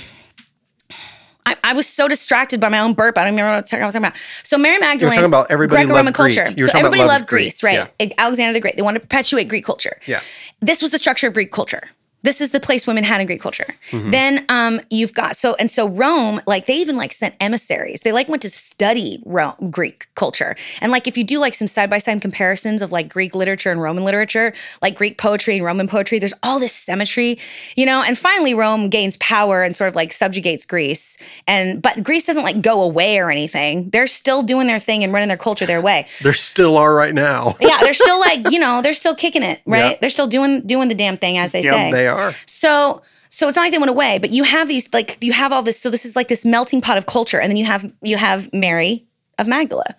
[1.49, 3.17] I, I was so distracted by my own burp.
[3.17, 4.17] I don't remember what I was talking about.
[4.43, 5.15] So Mary Magdalene.
[5.15, 6.51] talking about everybody Greco-Roman culture.
[6.57, 7.89] You so everybody loved loved Greece, right?
[7.99, 8.15] Greek.
[8.19, 8.77] Alexander the Great.
[8.77, 9.99] They wanted to perpetuate Greek culture.
[10.07, 10.21] Yeah.
[10.61, 11.89] This was the structure of Greek culture.
[12.23, 13.67] This is the place women had in Greek culture.
[13.91, 14.11] Mm-hmm.
[14.11, 18.01] Then um, you've got so and so Rome, like they even like sent emissaries.
[18.01, 20.57] They like went to study Rome, Greek culture.
[20.81, 23.71] And like if you do like some side by side comparisons of like Greek literature
[23.71, 24.53] and Roman literature,
[24.83, 27.39] like Greek poetry and Roman poetry, there's all this symmetry,
[27.77, 28.03] you know.
[28.07, 31.17] And finally, Rome gains power and sort of like subjugates Greece.
[31.47, 33.91] And but Greece doesn't like go away or anything.
[33.91, 37.15] They're still doing their thing and running their culture their way There still are right
[37.15, 37.55] now.
[37.61, 39.93] yeah, they're still like, you know, they're still kicking it, right?
[39.93, 39.99] Yeah.
[40.01, 41.93] They're still doing doing the damn thing as they Yep, say.
[41.93, 42.33] They are.
[42.47, 45.53] so so it's not like they went away, but you have these like you have
[45.53, 47.91] all this so this is like this melting pot of culture and then you have
[48.03, 49.07] you have Mary
[49.39, 49.95] of Magdala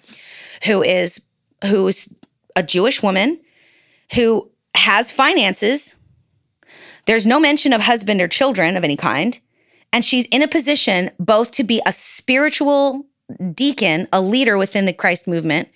[0.65, 1.21] who is
[1.63, 2.09] who's
[2.55, 3.39] a Jewish woman
[4.13, 5.95] who has finances.
[7.05, 9.39] There's no mention of husband or children of any kind.
[9.91, 13.05] And she's in a position both to be a spiritual
[13.53, 15.69] deacon, a leader within the Christ movement,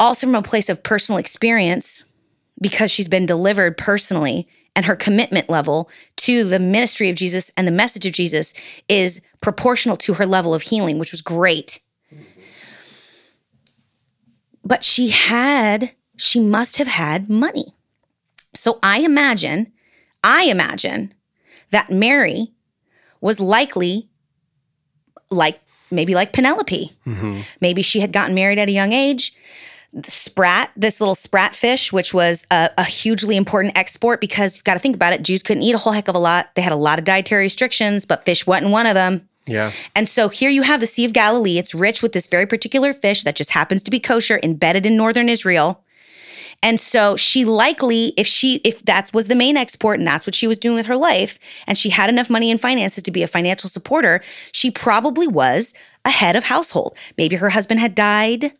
[0.00, 2.04] also from a place of personal experience
[2.60, 7.66] because she's been delivered personally and her commitment level to the ministry of Jesus and
[7.66, 8.54] the message of Jesus
[8.88, 11.80] is proportional to her level of healing, which was great.
[14.64, 17.74] But she had, she must have had money.
[18.54, 19.72] So I imagine,
[20.22, 21.14] I imagine
[21.70, 22.52] that Mary
[23.20, 24.08] was likely
[25.30, 25.60] like
[25.90, 26.92] maybe like Penelope.
[27.04, 29.34] hmm Maybe she had gotten married at a young age.
[30.04, 34.74] Sprat, this little sprat fish, which was a, a hugely important export because you got
[34.74, 35.22] to think about it.
[35.22, 36.54] Jews couldn't eat a whole heck of a lot.
[36.54, 39.26] They had a lot of dietary restrictions, but fish wasn't one of them.
[39.46, 39.72] Yeah.
[39.96, 41.58] And so here you have the Sea of Galilee.
[41.58, 44.96] It's rich with this very particular fish that just happens to be kosher, embedded in
[44.96, 45.82] northern Israel.
[46.62, 50.34] And so she likely, if she, if that was the main export and that's what
[50.34, 53.22] she was doing with her life, and she had enough money and finances to be
[53.22, 54.20] a financial supporter,
[54.52, 55.72] she probably was
[56.04, 56.96] a head of household.
[57.16, 58.52] Maybe her husband had died.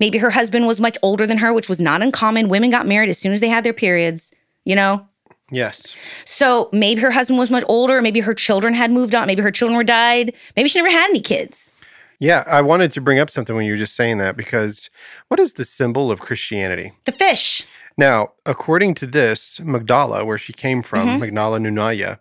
[0.00, 2.48] Maybe her husband was much older than her, which was not uncommon.
[2.48, 5.06] Women got married as soon as they had their periods, you know?
[5.50, 5.96] Yes.
[6.24, 8.02] So maybe her husband was much older.
[8.02, 9.26] Maybe her children had moved on.
[9.26, 10.34] Maybe her children were died.
[10.56, 11.72] Maybe she never had any kids.
[12.20, 12.44] Yeah.
[12.46, 14.90] I wanted to bring up something when you were just saying that because
[15.28, 16.92] what is the symbol of Christianity?
[17.04, 17.64] The fish.
[17.96, 21.20] Now, according to this, Magdala, where she came from, Mhm.
[21.20, 22.18] Magdala Nunaya,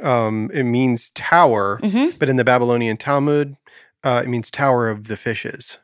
[0.00, 2.18] um, it means tower, Mhm.
[2.18, 3.56] but in the Babylonian Talmud,
[4.04, 5.78] uh, it means tower of the fishes.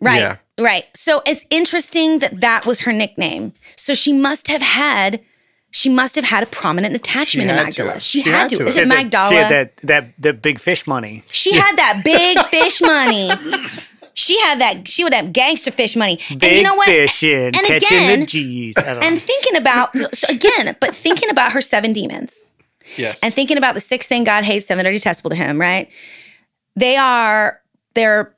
[0.00, 0.18] Right.
[0.20, 0.36] Yeah.
[0.58, 0.84] Right.
[0.94, 3.52] So it's interesting that that was her nickname.
[3.76, 5.20] So she must have had,
[5.70, 7.92] she must have had a prominent attachment to had to Magdala.
[7.94, 8.02] have.
[8.02, 8.56] She, She had, had to.
[8.58, 8.82] to Is have.
[8.84, 9.28] it She had Magdala?
[9.30, 11.22] She had that that that big fish money.
[11.30, 13.30] She had that big fish money.
[14.14, 14.88] She had that.
[14.88, 16.16] She would have gangster fish money.
[16.30, 16.86] Big and you know what?
[16.86, 18.76] fishing, And catching again- the G's.
[18.78, 22.46] And thinking about so- so again, but thinking about her seven demons.
[22.96, 23.20] Yes.
[23.22, 25.88] and thinking about the sixth thing God hates, seven that are detestable to him, right?
[26.74, 27.60] They are
[27.94, 28.34] they're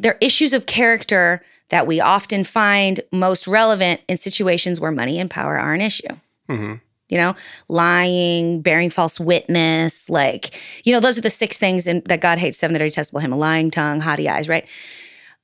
[0.00, 5.30] they're issues of character that we often find most relevant in situations where money and
[5.30, 6.14] power are an issue.
[6.48, 6.74] hmm
[7.08, 7.34] You know,
[7.68, 12.38] lying, bearing false witness, like, you know, those are the six things in, that God
[12.38, 14.66] hates, seven that are detestable to him a lying tongue, haughty eyes, right?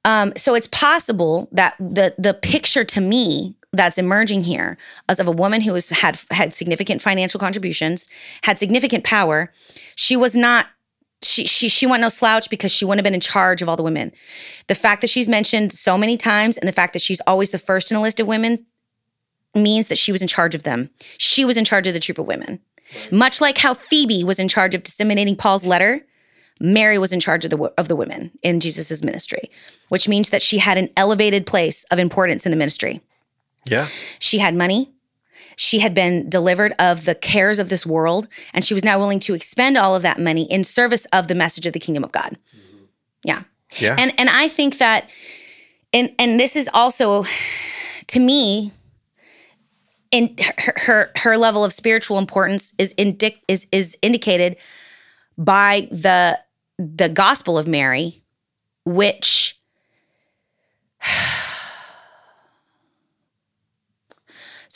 [0.05, 4.79] Um, so it's possible that the the picture to me that's emerging here
[5.11, 8.09] is of a woman who has had had significant financial contributions,
[8.43, 9.53] had significant power.
[9.97, 10.67] She was not
[11.23, 13.77] she she she went no slouch because she wouldn't have been in charge of all
[13.77, 14.13] the women.
[14.69, 17.59] The fact that she's mentioned so many times and the fact that she's always the
[17.59, 18.59] first in a list of women
[19.55, 20.91] means that she was in charge of them.
[21.19, 22.61] She was in charge of the troop of women.
[23.11, 26.07] Much like how Phoebe was in charge of disseminating Paul's letter,
[26.61, 29.51] Mary was in charge of the of the women in Jesus' ministry,
[29.89, 33.01] which means that she had an elevated place of importance in the ministry.
[33.67, 33.89] Yeah.
[34.19, 34.93] She had money.
[35.59, 39.21] She had been delivered of the cares of this world, and she was now willing
[39.21, 42.13] to expend all of that money in service of the message of the kingdom of
[42.13, 42.39] God.
[42.57, 42.85] Mm-hmm.
[43.25, 43.43] Yeah.
[43.79, 43.97] Yeah.
[43.99, 45.11] And and I think that
[45.93, 47.25] and and this is also
[48.07, 48.73] to me
[50.11, 54.57] in her her, her level of spiritual importance is indic- is is indicated
[55.37, 56.39] by the
[56.79, 58.23] the gospel of Mary
[58.85, 59.58] which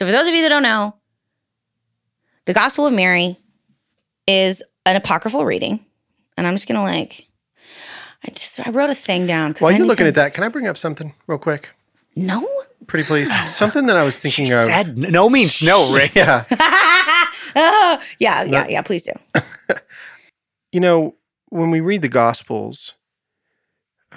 [0.03, 0.97] So for those of you that don't know
[2.47, 3.39] the gospel of Mary
[4.27, 5.87] is an apocryphal reading
[6.37, 7.29] and I'm just going to like
[8.27, 9.55] I just I wrote a thing down.
[9.61, 11.71] While I you're looking to- at that, can I bring up something real quick?
[12.17, 12.45] No.
[12.89, 13.31] Pretty please.
[13.49, 14.65] something that I was thinking She of.
[14.67, 16.17] said no means no, Rick.
[16.17, 16.47] Yeah.
[16.51, 18.83] oh, yeah, yeah, yeah.
[18.83, 19.13] Please do.
[20.73, 21.15] You know,
[21.51, 22.95] when we read the Gospels,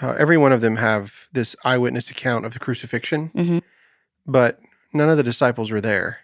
[0.01, 3.61] uh, every one of them have this eyewitness account of the crucifixion, Mhm.
[4.25, 4.59] but
[4.95, 6.19] none of the disciples were there.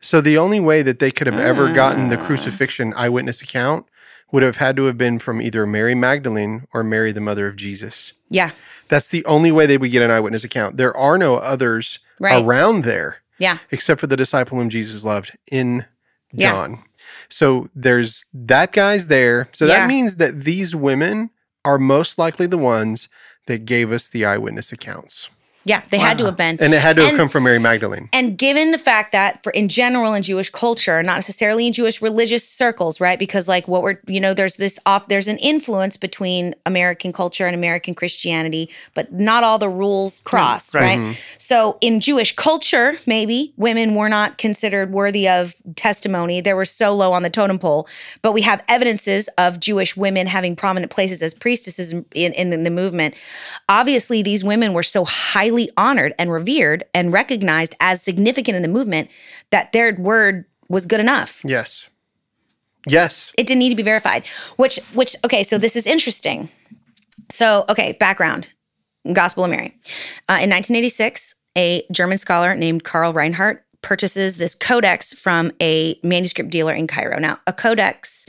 [0.00, 3.86] So the only way that they could have ever gotten the crucifixion eyewitness account
[4.30, 7.56] would have had to have been from either Mary Magdalene or Mary, the mother of
[7.56, 8.12] Jesus.
[8.28, 8.50] Yeah,
[8.88, 10.76] That's the only way they would get an eyewitness account.
[10.76, 12.44] There are no others Right.
[12.44, 15.86] around there yeah, except for the disciple whom Jesus loved in
[16.32, 16.52] Yeah.
[16.52, 16.82] John.
[17.28, 19.48] So there's that guy's there.
[19.52, 19.78] So Yeah.
[19.80, 21.30] that means that these women
[21.64, 23.08] are most likely the ones
[23.48, 25.30] that gave us the eyewitness accounts.
[25.66, 25.82] Yeah.
[25.90, 26.56] They had to have been.
[26.60, 28.08] And it had to have come from Mary Magdalene.
[28.12, 32.00] And given the fact that for in general in Jewish culture, not necessarily in Jewish
[32.00, 33.18] religious circles, right?
[33.18, 37.46] Because like what we're, you know, there's this off there's an influence between American culture
[37.46, 40.82] and American Christianity, but not all the rules cross, Right.
[40.82, 40.98] right?
[41.00, 41.12] Mm-hmm.
[41.38, 46.40] So in Jewish culture, maybe women were not considered worthy of testimony.
[46.40, 47.88] They were so low on the totem pole,
[48.22, 52.62] but we have evidences of Jewish women having prominent places as priestesses in, in, in
[52.62, 53.14] the movement.
[53.68, 58.68] Obviously, these women were so highly honored and revered and recognized as significant in the
[58.68, 59.10] movement
[59.50, 61.42] that their word was good enough.
[61.44, 61.88] Yes.
[62.86, 63.32] Yes.
[63.36, 64.26] It didn't need to be verified.
[64.56, 66.48] Which, which, okay, so this is interesting.
[67.30, 68.48] So, okay, background
[69.12, 69.76] Gospel of Mary.
[70.28, 76.50] Uh, in 1986, a German scholar named Karl Reinhardt purchases this codex from a manuscript
[76.50, 77.18] dealer in Cairo.
[77.18, 78.26] Now, a codex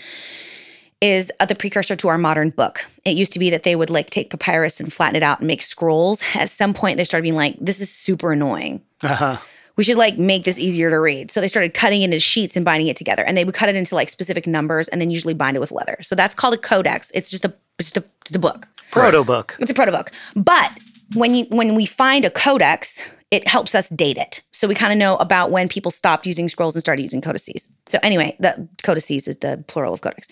[1.01, 2.79] is the precursor to our modern book.
[3.05, 5.47] It used to be that they would like take papyrus and flatten it out and
[5.47, 6.23] make scrolls.
[6.33, 9.37] At some point, they started being like, this is super annoying Uh-huh.
[9.75, 11.29] we should like make this easier to read.
[11.29, 13.23] So they started cutting it into sheets and binding it together.
[13.23, 15.71] And they would cut it into like specific numbers and then usually bind it with
[15.71, 15.97] leather.
[16.01, 17.11] So that's called a codex.
[17.13, 18.67] It's just a it's just a, just a book.
[18.89, 19.55] Proto book.
[19.59, 20.11] It's a proto book.
[20.35, 20.71] But
[21.13, 22.99] when you when we find a codex,
[23.31, 24.41] it helps us date it.
[24.51, 27.69] So we kind of know about when people stopped using scrolls and started using codices.
[27.85, 30.27] So anyway, the codices is the plural of codex.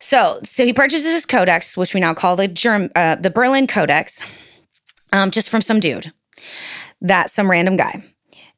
[0.00, 3.66] So so he purchases his codex, which we now call the Germ uh, the Berlin
[3.66, 4.24] Codex,
[5.12, 6.12] um, just from some dude,
[7.00, 8.02] that some random guy.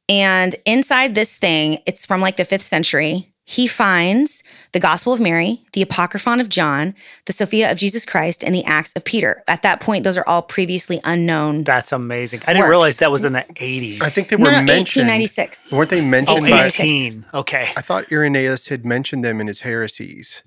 [0.08, 3.29] And inside this thing, it's from like the fifth century.
[3.50, 6.94] He finds the Gospel of Mary, the Apocryphon of John,
[7.24, 9.42] the Sophia of Jesus Christ, and the Acts of Peter.
[9.48, 11.64] At that point, those are all previously unknown.
[11.64, 12.42] That's amazing.
[12.44, 12.70] I didn't Works.
[12.70, 14.02] realize that was in the 80s.
[14.02, 15.08] I think they were no, mentioned.
[15.08, 15.72] 1896.
[15.72, 16.66] Weren't they mentioned Oh, by?
[16.66, 17.26] 18.
[17.34, 17.72] Okay.
[17.76, 20.44] I thought Irenaeus had mentioned them in his heresies.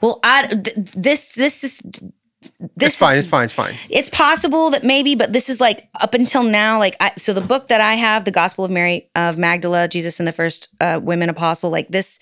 [0.00, 1.82] Well, I, th- this this is
[2.76, 3.14] this it's fine.
[3.18, 3.44] is- It's fine.
[3.44, 3.74] It's fine.
[3.90, 6.78] It's possible that maybe, but this is like up until now.
[6.78, 10.18] Like, I, so the book that I have, the Gospel of Mary of Magdala, Jesus
[10.20, 11.70] and the first uh, women apostle.
[11.70, 12.20] Like this,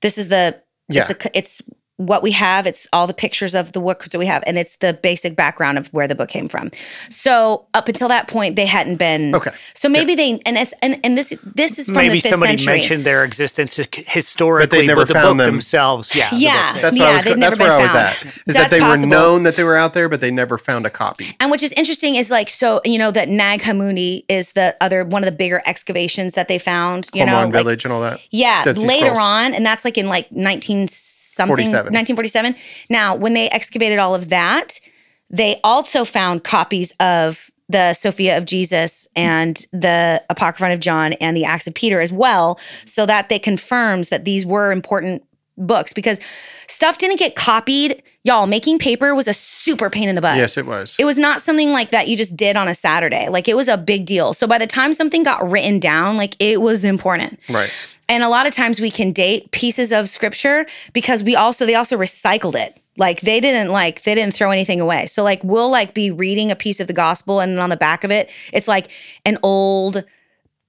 [0.00, 1.02] this is the Yeah.
[1.02, 1.62] it's, the, it's
[1.96, 2.66] what we have.
[2.66, 5.78] It's all the pictures of the works that we have, and it's the basic background
[5.78, 6.70] of where the book came from.
[7.08, 9.52] So up until that point, they hadn't been Okay.
[9.74, 12.56] So maybe they and it's and and this this is from Maybe the fifth somebody
[12.56, 12.78] century.
[12.78, 13.78] mentioned their existence
[14.08, 15.54] historically, never but the found book them.
[15.54, 16.28] themselves, yeah.
[16.32, 16.68] Yeah.
[16.72, 17.22] books- That's Yeah, I was.
[17.22, 18.06] they've That's never where I was found.
[18.08, 18.24] at.
[18.24, 19.00] Is That's that they possible.
[19.08, 21.36] were known that they were out there, but they never found a copy.
[21.40, 25.04] And which is interesting is like so you know that Nag Hammadi is the other
[25.04, 27.08] one of the bigger excavations that they found.
[27.14, 28.20] You know, Coleman like, Village and all that.
[28.30, 29.18] Yeah, Dead later Scrolls.
[29.20, 30.88] on, and that's like in like 19
[31.34, 31.92] something 47.
[31.92, 32.54] 1947.
[32.88, 34.80] Now, when they excavated all of that,
[35.30, 41.36] they also found copies of the Sophia of Jesus and the Apocryphon of John and
[41.36, 45.24] the Acts of Peter as well, so that they confirms that these were important
[45.56, 46.20] books because
[46.66, 48.02] stuff didn't get copied.
[48.26, 50.38] Y'all, making paper was a super pain in the butt.
[50.38, 50.96] Yes, it was.
[50.98, 53.28] It was not something like that you just did on a Saturday.
[53.28, 54.32] Like it was a big deal.
[54.32, 57.38] So by the time something got written down, like it was important.
[57.50, 57.70] right.
[58.08, 61.74] And a lot of times we can date pieces of scripture because we also they
[61.74, 62.80] also recycled it.
[62.96, 65.04] Like they didn't like they didn't throw anything away.
[65.06, 67.76] So like we'll like be reading a piece of the gospel and then on the
[67.76, 68.90] back of it it's like
[69.26, 70.02] an old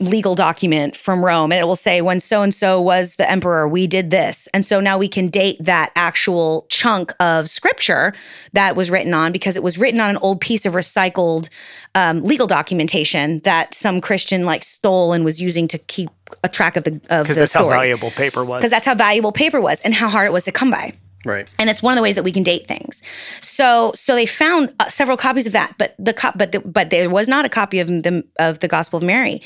[0.01, 3.67] legal document from Rome and it will say when so and so was the emperor
[3.67, 4.47] we did this.
[4.53, 8.13] And so now we can date that actual chunk of scripture
[8.51, 11.49] that was written on because it was written on an old piece of recycled
[11.95, 16.09] um, legal documentation that some Christian like stole and was using to keep
[16.43, 18.59] a track of the of the that's how valuable paper was.
[18.59, 20.93] Because that's how valuable paper was and how hard it was to come by
[21.25, 21.51] Right.
[21.59, 23.01] and it's one of the ways that we can date things.
[23.41, 26.89] So, so they found uh, several copies of that, but the cop, but the, but
[26.89, 29.41] there was not a copy of the of the Gospel of Mary.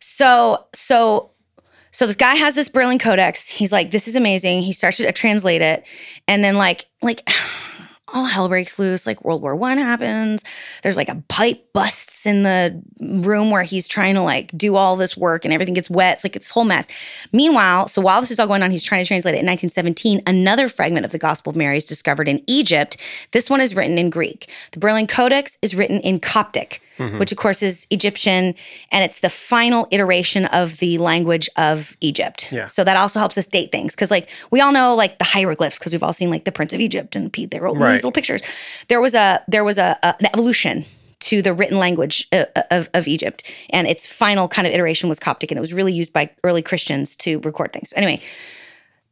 [0.00, 1.30] So, so,
[1.90, 3.48] so this guy has this Berlin Codex.
[3.48, 4.62] He's like, this is amazing.
[4.62, 5.84] He starts to translate it,
[6.26, 7.28] and then like, like.
[8.14, 9.06] All hell breaks loose.
[9.06, 10.42] Like World War One happens.
[10.82, 14.96] There's like a pipe busts in the room where he's trying to like do all
[14.96, 16.14] this work, and everything gets wet.
[16.16, 16.88] It's like it's a whole mess.
[17.32, 20.22] Meanwhile, so while this is all going on, he's trying to translate it in 1917.
[20.26, 22.96] Another fragment of the Gospel of Mary is discovered in Egypt.
[23.32, 24.50] This one is written in Greek.
[24.72, 28.54] The Berlin Codex is written in Coptic, which of course is Egyptian,
[28.92, 32.50] and it's the final iteration of the language of Egypt.
[32.52, 32.66] Yeah.
[32.66, 35.78] So that also helps us date things because, like, we all know like the hieroglyphs
[35.78, 37.50] because we've all seen like the Prince of Egypt and Pete.
[37.50, 37.92] They wrote Right.
[37.92, 38.42] these little pictures.
[38.88, 40.84] There was a there was a, a an evolution
[41.20, 43.52] to the written language uh, of, of Egypt.
[43.70, 46.62] And its final kind of iteration was Coptic, and it was really used by early
[46.62, 47.92] Christians to record things.
[47.96, 48.22] Anyway,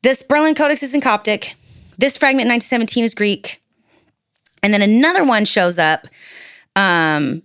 [0.03, 1.57] this Berlin Codex is in Coptic.
[1.99, 3.61] This fragment in 1917 is Greek.
[4.63, 6.07] And then another one shows up.
[6.77, 7.43] Um,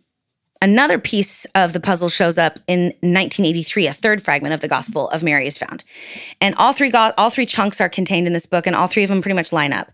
[0.61, 3.87] another piece of the puzzle shows up in 1983.
[3.87, 5.83] A third fragment of the Gospel of Mary is found,
[6.39, 9.03] and all three go- all three chunks are contained in this book, and all three
[9.03, 9.91] of them pretty much line up.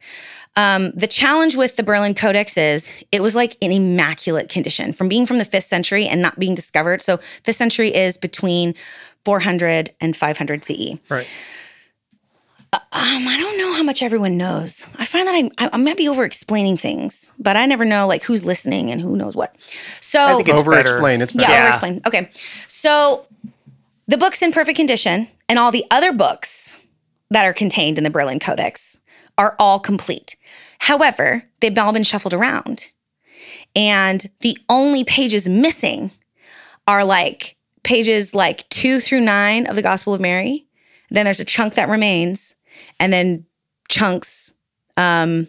[0.56, 5.08] Um, the challenge with the Berlin Codex is it was like in immaculate condition from
[5.08, 7.02] being from the fifth century and not being discovered.
[7.02, 8.74] So fifth century is between
[9.24, 10.98] 400 and 500 CE.
[11.10, 11.28] Right.
[12.74, 14.86] Um, I don't know how much everyone knows.
[14.98, 18.08] I find that I, I, I might be over explaining things, but I never know
[18.08, 19.56] like who's listening and who knows what.
[20.02, 21.22] So I think it's over explain.
[21.22, 21.54] It's yeah, better.
[21.54, 21.60] Yeah.
[21.60, 22.02] over explain.
[22.06, 22.30] Okay.
[22.68, 23.26] So
[24.08, 26.80] the book's in perfect condition, and all the other books
[27.30, 29.00] that are contained in the Berlin Codex
[29.38, 30.36] are all complete.
[30.80, 32.90] However, they've all been shuffled around.
[33.76, 36.12] And the only pages missing
[36.88, 40.66] are like pages like two through nine of the Gospel of Mary.
[41.10, 42.56] Then there's a chunk that remains,
[43.00, 43.46] and then
[43.90, 44.54] chunks
[44.98, 45.48] um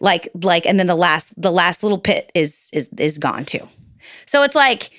[0.00, 3.66] like like and then the last the last little pit is is is gone too.
[4.26, 4.90] So it's like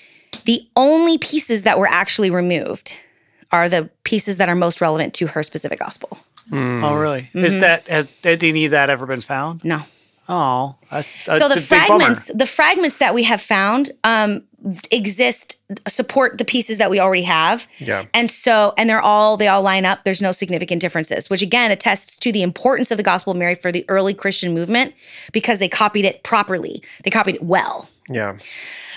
[0.46, 2.98] the only pieces that were actually removed
[3.52, 6.18] are the pieces that are most relevant to her specific gospel.
[6.52, 7.30] Oh, really?
[7.34, 9.64] Is that has did any of that ever been found?
[9.64, 9.84] No.
[10.30, 11.88] Oh, that's, that's so the a big bummer.
[12.00, 14.44] fragments the fragments that we have found um
[14.92, 15.58] exist
[15.88, 18.06] support the pieces that we already have Yeah.
[18.14, 21.70] and so and they're all they all line up there's no significant differences which again
[21.72, 24.94] attests to the importance of the gospel of mary for the early christian movement
[25.34, 28.38] because they copied it properly they copied it well Yeah.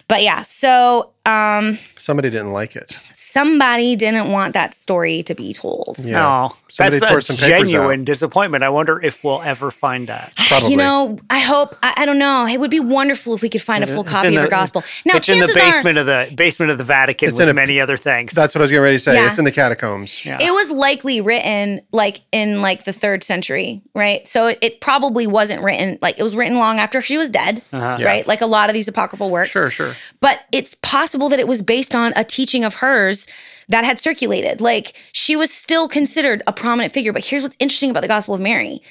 [0.06, 2.96] but yeah so um Somebody didn't like it.
[3.36, 6.12] Somebody didn't want that story to be told Yeah.
[6.20, 8.64] No, Somebody that's pour a some genuine disappointment.
[8.64, 10.32] I wonder if we'll ever find that.
[10.48, 10.70] Probably.
[10.70, 13.62] you know i hope I, I don't know it would be wonderful if we could
[13.62, 15.70] find a full copy in of the- the gospel now it's in the chances are
[15.76, 18.32] basement of the basement of the Vatican with in a- many other things.
[18.32, 19.14] That's what I was getting ready to say.
[19.14, 19.28] Yeah.
[19.28, 20.24] It's in the catacombs.
[20.24, 20.38] Yeah.
[20.40, 25.26] it was likely written like in like the third century right so it, it probably
[25.26, 27.96] wasn't written like it was written long after she was dead Uh-huh.
[28.00, 28.06] Yeah.
[28.06, 29.92] right like a lot of these apocryphal works Sure, sure.
[30.20, 33.25] but it's possible that it was based on a teaching of hers
[33.68, 34.60] that had circulated.
[34.60, 38.34] Like she was still considered a prominent figure but here's what's interesting about the gospel
[38.34, 38.82] of mary.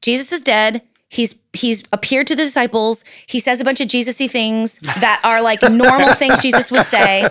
[0.00, 0.82] Jesus is dead.
[1.08, 5.42] He's he's appeared to the disciples he says a bunch of jesus-y things that are
[5.42, 7.22] like normal things jesus would say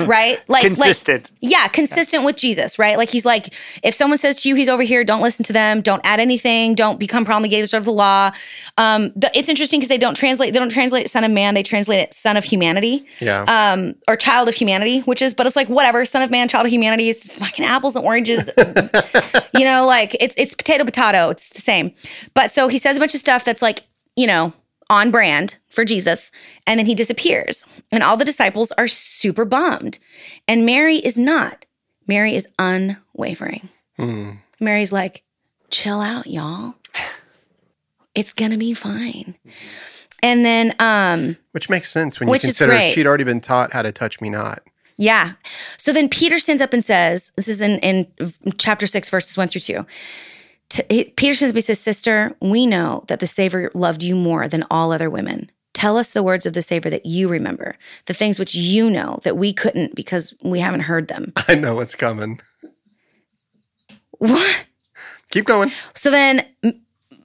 [0.00, 1.30] right like like Consistent.
[1.40, 2.96] yeah, consistent with Jesus, right?
[2.96, 3.52] Like he's like,
[3.82, 6.74] if someone says to you, he's over here, don't listen to them, don't add anything,
[6.74, 8.30] don't become promulgators of the law.
[8.78, 11.62] Um, the, it's interesting because they don't translate, they don't translate son of man, they
[11.62, 13.44] translate it son of humanity, Yeah.
[13.48, 16.66] um, or child of humanity, which is, but it's like whatever, son of man, child
[16.66, 18.48] of humanity, it's fucking apples and oranges,
[19.54, 21.92] you know, like it's it's potato potato, it's the same.
[22.34, 23.63] But so he says a bunch of stuff that's like,
[24.16, 24.52] you know,
[24.90, 26.30] on brand for Jesus,
[26.66, 27.64] and then he disappears.
[27.90, 29.98] And all the disciples are super bummed.
[30.46, 31.64] And Mary is not.
[32.06, 33.68] Mary is unwavering.
[33.96, 34.32] Hmm.
[34.60, 35.22] Mary's like,
[35.70, 36.74] chill out, y'all.
[38.14, 39.34] It's gonna be fine.
[40.22, 43.90] And then um Which makes sense when you consider she'd already been taught how to
[43.90, 44.62] touch me not.
[44.96, 45.32] Yeah.
[45.76, 48.06] So then Peter stands up and says, this is in, in
[48.56, 49.86] chapter six, verses one through two.
[50.74, 54.90] T- Peter and says, Sister, we know that the Savior loved you more than all
[54.90, 55.50] other women.
[55.72, 59.20] Tell us the words of the Savior that you remember, the things which you know
[59.22, 61.32] that we couldn't because we haven't heard them.
[61.48, 62.40] I know what's coming.
[64.18, 64.66] What?
[65.30, 65.70] Keep going.
[65.94, 66.44] So then,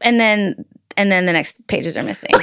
[0.02, 0.64] and then,
[1.00, 2.30] and then the next pages are missing.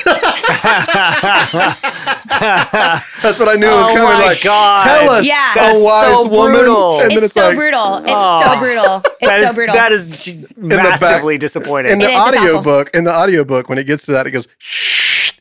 [2.36, 4.02] That's what I knew it was Oh coming.
[4.18, 4.84] my like, God.
[4.84, 5.70] tell us, Yeah.
[5.72, 6.52] a wise so woman.
[6.54, 7.00] brutal.
[7.00, 7.96] And then it's, it's, so like, brutal.
[7.98, 8.42] It's Oh.
[8.44, 9.02] so brutal.
[9.20, 9.74] It's That so is- brutal.
[9.74, 11.92] That is g- back- massively disappointing.
[11.92, 14.26] in the It is, audio book, in the audio book, when it gets to that,
[14.26, 15.32] it goes, shh.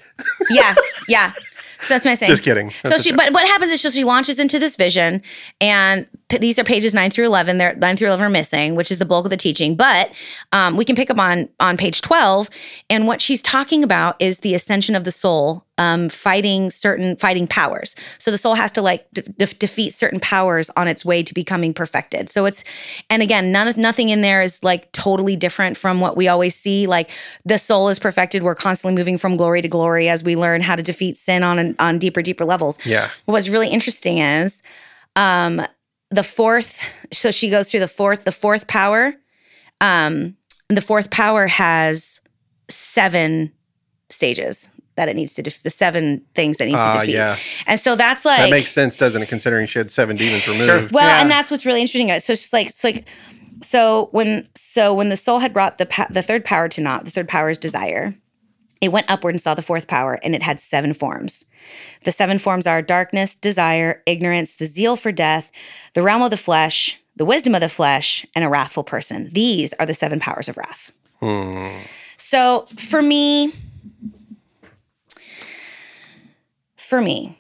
[0.50, 0.76] yeah,
[1.08, 1.32] yeah.
[1.80, 2.28] So that's my missing.
[2.30, 2.72] Just kidding.
[2.86, 3.16] So she, okay.
[3.16, 5.22] but what happens is she, she launches into this vision,
[5.62, 7.58] and p- these are pages nine through eleven.
[7.58, 9.76] They're nine through eleven are missing, which is the bulk of the teaching.
[9.76, 10.12] But
[10.52, 12.50] um, we can pick up on on page twelve,
[12.90, 17.48] and what she's talking about is the ascension of the soul, um, fighting certain fighting
[17.48, 17.96] powers.
[18.18, 21.34] So the soul has to like de- de- defeat certain powers on its way to
[21.34, 22.28] becoming perfected.
[22.28, 22.64] So it's,
[23.10, 26.56] and again, none of nothing in there is like totally different from what we always
[26.56, 26.88] see.
[26.88, 27.12] Like
[27.46, 28.42] the soul is perfected.
[28.42, 31.60] We're constantly moving from glory to glory as we learn how to defeat sin on
[31.60, 32.84] an, on deeper, deeper levels.
[32.84, 33.10] Yeah.
[33.26, 34.64] What's really interesting is
[35.18, 35.62] um
[36.16, 39.14] the fourth so she goes through the fourth the fourth power
[39.82, 40.36] um
[40.70, 42.22] the fourth power has
[42.70, 43.52] seven
[44.10, 47.14] stages that it needs to def- the seven things that it needs Ah, to defeat
[47.16, 47.36] yeah.
[47.68, 49.28] and so that's like that makes sense, doesn't it?
[49.30, 50.94] Considering she had seven demons removed.
[50.94, 51.22] well, Yeah.
[51.22, 52.08] and that's what's really interesting.
[52.08, 53.08] So it's just like, it's like,
[53.62, 57.04] so when, so when the soul had brought the pa- the third power to naught,
[57.04, 58.16] the third power is desire.
[58.80, 61.44] It went upward and saw the fourth power, and it had seven forms.
[62.04, 65.52] The seven forms are darkness, desire, ignorance, the zeal for death,
[65.94, 69.30] the realm of the flesh, the wisdom of the flesh, and a wrathful person.
[69.32, 70.92] These are the seven powers of wrath.
[71.20, 71.70] Hmm.
[72.18, 73.54] So for me,
[76.76, 77.40] for me,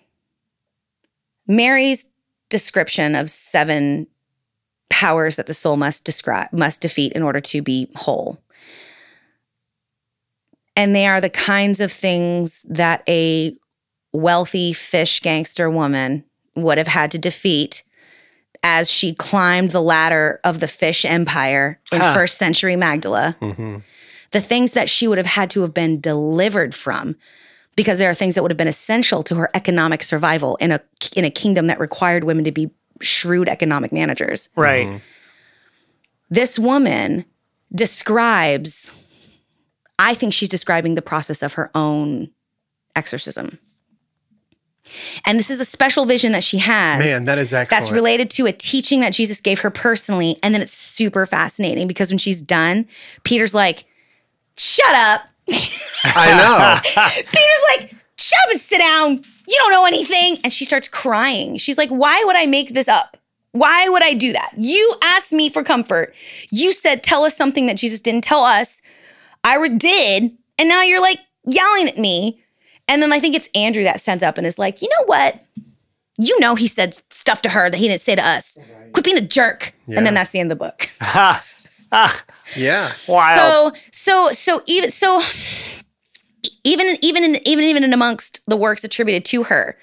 [1.47, 2.05] Mary's
[2.49, 4.07] description of seven
[4.89, 8.39] powers that the soul must describe must defeat in order to be whole.
[10.75, 13.55] And they are the kinds of things that a
[14.15, 16.23] wealthy fish gangster woman
[16.55, 17.83] would have had to defeat
[18.63, 22.13] as she climbed the ladder of the fish empire in Huh.
[22.13, 23.83] first century Magdala Mhm.
[24.31, 27.15] the things that she would have had to have been delivered from
[27.75, 30.79] because there are things that would have been essential to her economic survival in a
[31.15, 34.49] in a kingdom that required women to be shrewd economic managers.
[34.55, 35.01] right.
[36.29, 37.25] This woman
[37.73, 38.91] describes
[39.99, 42.29] I think she's describing the process of her own
[42.95, 43.59] exorcism.
[45.25, 46.99] And this is a special vision that she has.
[46.99, 47.69] Man, that is excellent.
[47.69, 50.37] That's related to a teaching that Jesus gave her personally.
[50.43, 52.87] And then it's super fascinating because when she's done,
[53.23, 53.85] Peter's like,
[54.57, 55.21] shut up.
[56.03, 57.01] I know.
[57.15, 59.23] Peter's like, shut up and sit down.
[59.47, 60.37] You don't know anything.
[60.43, 61.57] And she starts crying.
[61.57, 63.17] She's like, why would I make this up?
[63.51, 64.51] Why would I do that?
[64.57, 66.13] You asked me for comfort.
[66.51, 68.81] You said, tell us something that Jesus didn't tell us.
[69.43, 70.35] I did.
[70.57, 72.41] And now you're like, yelling at me.
[72.87, 75.43] And then I think it's Andrew that stands up and is like, you know what?
[76.19, 78.57] You know he said stuff to her that he didn't say to us.
[78.93, 79.73] Quit being a jerk.
[79.87, 79.97] Yeah.
[79.97, 80.89] And then that's the end of the book.
[81.91, 82.23] Ah,
[82.57, 82.91] Yeah.
[83.07, 83.71] wow.
[83.71, 85.21] So so so even so
[86.63, 89.77] even even in, even even in amongst the works attributed to her,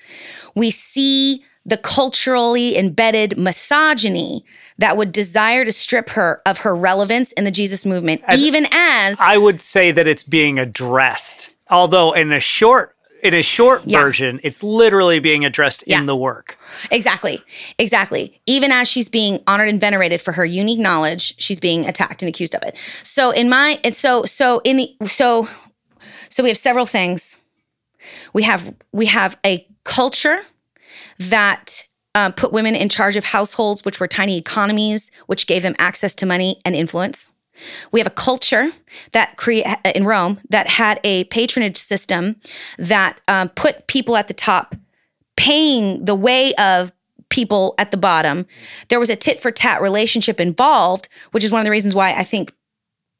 [0.54, 4.44] we see the culturally embedded misogyny
[4.78, 8.66] that would desire to strip her of her relevance in the Jesus movement, As- even
[8.72, 11.50] as I would say that it's being addressed.
[11.72, 14.02] Although in a short in a short Yeah.
[14.02, 16.00] version, it's literally being addressed Yeah.
[16.00, 16.58] in the work.
[16.90, 17.40] Exactly.
[17.78, 18.40] Exactly.
[18.46, 22.28] Even as she's being honored and venerated for her unique knowledge, she's being attacked and
[22.28, 22.76] accused of it.
[23.04, 25.48] So in my and so so in the so
[26.30, 27.38] so we have several things.
[28.32, 30.40] We have we have a culture
[31.18, 35.74] that um, put women in charge of households, which were tiny economies, which gave them
[35.78, 37.30] access to money and influence.
[37.90, 38.70] We have a culture
[39.12, 42.36] that create in Rome that had a patronage system
[42.78, 44.74] that um, put people at the top
[45.36, 46.92] paying the way of
[47.28, 48.46] people at the bottom.
[48.88, 52.12] There was a tit for tat relationship involved, which is one of the reasons why
[52.14, 52.52] I think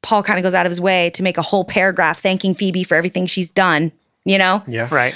[0.03, 2.83] Paul kind of goes out of his way to make a whole paragraph thanking Phoebe
[2.83, 3.91] for everything she's done,
[4.25, 4.63] you know?
[4.67, 4.87] Yeah.
[4.91, 5.15] Right.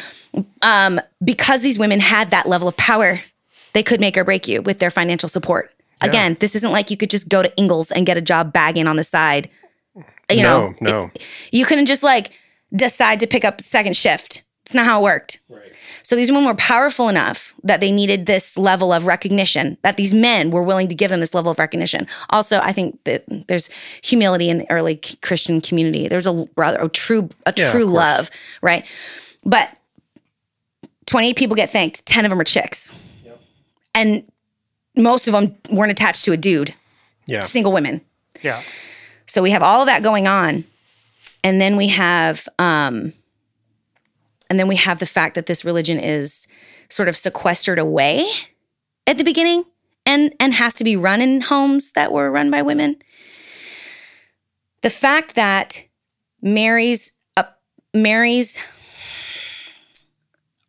[0.61, 3.19] Um, because these women had that level of power,
[3.73, 5.71] they could make or break you with their financial support.
[6.01, 8.87] Again, this isn't like you could just go to Ingles and get a job bagging
[8.87, 9.49] on the side.
[10.29, 11.11] You know, no, no.
[11.51, 12.37] you couldn't just like
[12.75, 14.43] decide to pick up second shift.
[14.65, 15.39] It's not how it worked.
[15.47, 15.73] Right.
[16.03, 20.13] So these women were powerful enough that they needed this level of recognition, that these
[20.13, 22.05] men were willing to give them this level of recognition.
[22.29, 23.69] Also, I think that there's
[24.03, 26.07] humility in the early Christian community.
[26.09, 28.29] There's a rather a true a Yeah, true love,
[28.61, 28.85] right?
[29.45, 29.69] But
[31.05, 32.93] 28 people get thanked, 10 of them are chicks.
[33.23, 33.41] Yep.
[33.95, 34.23] And
[34.97, 36.73] most of them weren't attached to a dude,
[37.25, 37.41] Yeah.
[37.41, 38.01] single women.
[38.41, 38.61] Yeah.
[39.25, 40.63] So we have all of that going on.
[41.43, 43.13] And then we have um
[44.49, 46.47] and then we have the fact that this religion is
[46.89, 48.25] sort of sequestered away
[49.05, 49.63] at the beginning
[50.05, 52.95] and and has to be run in homes that were run by women.
[54.81, 55.83] The fact that
[56.41, 57.43] Mary's uh,
[57.93, 58.59] Mary's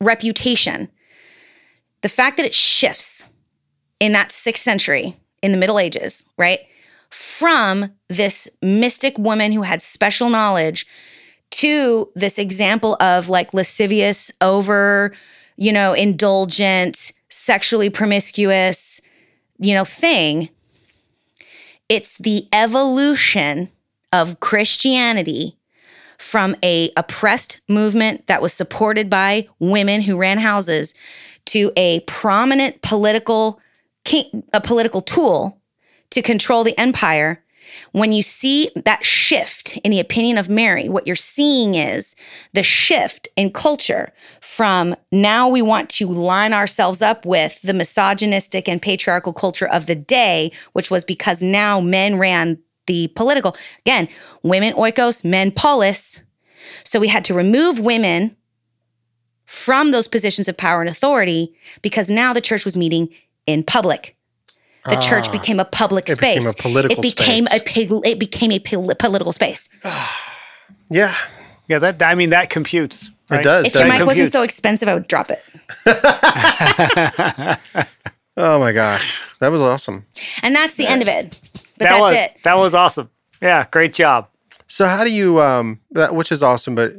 [0.01, 0.89] reputation,
[2.03, 3.27] the fact that it shifts
[4.01, 6.61] in that 6th century in the Middle Ages, right?
[7.11, 10.87] from this mystic woman who had special knowledge
[11.51, 15.13] to this example of like lascivious, over,
[15.57, 19.01] you know, indulgent, sexually promiscuous,
[19.59, 20.49] you know, thing.
[21.89, 23.71] It's the evolution
[24.13, 25.57] of Christianity
[26.19, 30.95] from a oppressed movement that was supported by women who ran houses
[31.47, 33.61] to a prominent political
[34.05, 35.61] king, a political tool
[36.11, 37.45] to control the empire,
[37.93, 42.15] when you see that shift in the opinion of Mary, what you're seeing is
[42.55, 48.69] the shift in culture from now we want to line ourselves up with the misogynistic
[48.69, 53.55] and patriarchal culture of the day, which was because now men ran the political.
[53.81, 54.09] Again,
[54.43, 56.23] women oikos, men polis.
[56.85, 58.37] So we had to remove women
[59.45, 63.09] from those positions of power and authority because now the church was meeting
[63.49, 64.15] in public
[64.85, 65.33] the church Ah.
[65.33, 66.39] became a public It space.
[66.39, 67.77] became a political It became space.
[67.77, 69.69] a it became a pol- political space.
[70.91, 71.15] Yeah.
[71.69, 73.11] Yeah, that I mean that computes.
[73.29, 73.41] Right?
[73.41, 73.67] It does.
[73.67, 74.07] If your doesn't mic it?
[74.07, 75.43] wasn't so expensive, I would drop it.
[78.41, 79.21] Oh my gosh.
[79.41, 80.07] That was awesome.
[80.43, 81.39] And that's the end of it.
[81.77, 82.39] But that that's was it.
[82.45, 83.11] that was awesome.
[83.43, 84.29] Yeah, great job.
[84.69, 86.95] So how do you um that which is awesome, but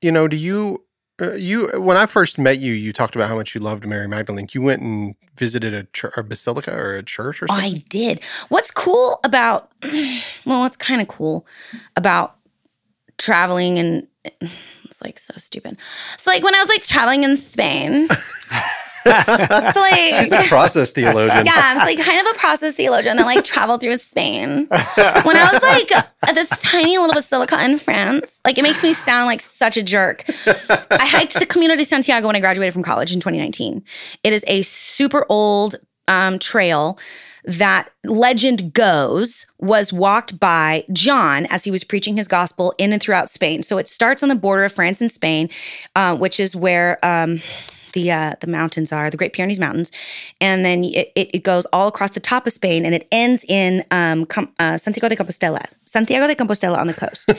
[0.00, 0.82] you know, do you
[1.20, 4.06] uh, you when I first met you, you talked about how much you loved Mary
[4.06, 4.48] Magdalene.
[4.52, 7.74] You went and visited a, chur a basilica or a church or something.
[7.74, 8.22] I did.
[8.48, 9.70] What's cool about,
[10.44, 11.46] well, what's kind of cool
[11.96, 12.36] about
[13.18, 14.06] traveling and
[14.84, 15.78] it's like so stupid.
[16.14, 18.08] It's like when I was like traveling in Spain.
[19.06, 21.46] it's like She's a process theologian.
[21.46, 24.66] Yeah, I'm like kind of a process theologian that like traveled through Spain.
[24.68, 28.92] When I was like at this tiny little basilica in France, like it makes me
[28.92, 30.24] sound like such a jerk.
[30.46, 33.82] I hiked the Camino de Santiago when I graduated from college in 2019.
[34.22, 35.76] It is a super old
[36.06, 36.98] um, trail
[37.44, 43.00] that legend goes was walked by John as he was preaching his gospel in and
[43.00, 43.62] throughout Spain.
[43.62, 45.48] So it starts on the border of France and Spain,
[45.96, 47.40] uh, which is where um,
[47.92, 49.90] the uh, the mountains are, the Great Pyrenees Mountains,
[50.40, 53.44] and then it, it, it goes all across the top of Spain, and it ends
[53.48, 57.30] in um, Com- uh, Santiago de Compostela, Santiago de Compostela on the coast.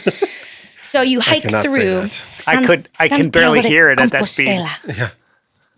[0.82, 2.02] so you hike cannot say through.
[2.02, 2.24] that.
[2.48, 4.48] I could- I can barely Santiago hear it at that speed.
[4.48, 5.10] Yeah.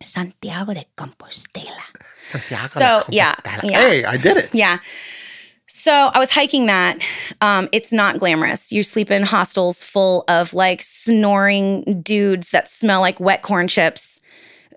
[0.02, 1.84] Santiago de Compostela.
[2.24, 3.78] Santiago So yeah, yeah.
[3.90, 4.54] Hey, I did it.
[4.54, 4.78] Yeah.
[5.68, 7.00] So I was hiking that.
[7.42, 8.72] Um, it's not glamorous.
[8.72, 14.21] You sleep in hostels full of like snoring dudes that smell like wet corn chips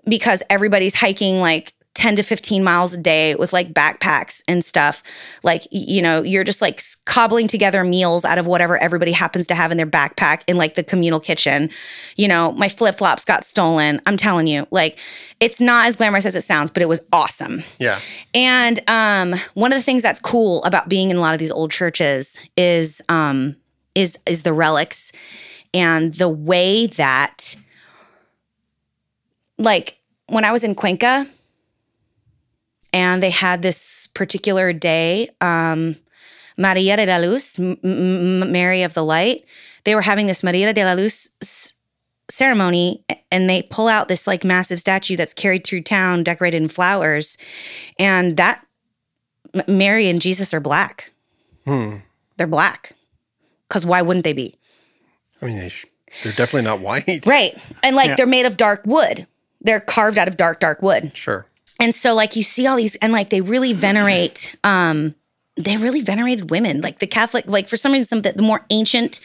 [0.07, 5.01] because everybody's hiking like 10 to 15 miles a day with like backpacks and stuff.
[5.43, 9.55] Like, you know, you're just like cobbling together meals out of whatever everybody happens to
[9.55, 11.69] have in their backpack in like the communal kitchen.
[12.17, 14.01] You know, my flip flops got stolen.
[14.05, 14.99] I'm telling you, like,
[15.39, 17.63] it's not as glamorous as it sounds, but it was awesome.
[17.79, 17.99] Yeah.
[18.33, 21.51] And um, one of the things that's cool about being in a lot of these
[21.51, 23.55] old churches is um,
[23.95, 25.13] is is the relics
[25.75, 27.57] and the way that,
[29.57, 31.27] like, when I was in Cuenca,
[32.93, 35.95] and they had this particular day, um,
[36.57, 39.43] Maria de la Luz, M- M- Mary of the Light.
[39.83, 41.73] They were having this Maria de la Luz s-
[42.29, 46.69] ceremony, and they pull out this like massive statue that's carried through town, decorated in
[46.69, 47.37] flowers,
[47.99, 48.65] and that
[49.53, 51.11] M- Mary and Jesus are black.
[51.65, 51.97] Hmm.
[52.37, 52.93] They're black,
[53.67, 54.57] because why wouldn't they be?
[55.41, 55.85] I mean, they sh-
[56.23, 57.25] they're definitely not white.
[57.25, 57.53] Right,
[57.83, 58.15] and like Yeah.
[58.15, 59.27] they're made of dark wood.
[59.65, 61.11] They're carved out of dark, dark wood.
[61.15, 61.45] Sure.
[61.79, 65.13] And so like you see all these and like they really venerate um
[65.57, 66.81] they really venerated women.
[66.81, 69.19] Like the Catholic like for some reason some of the, the more ancient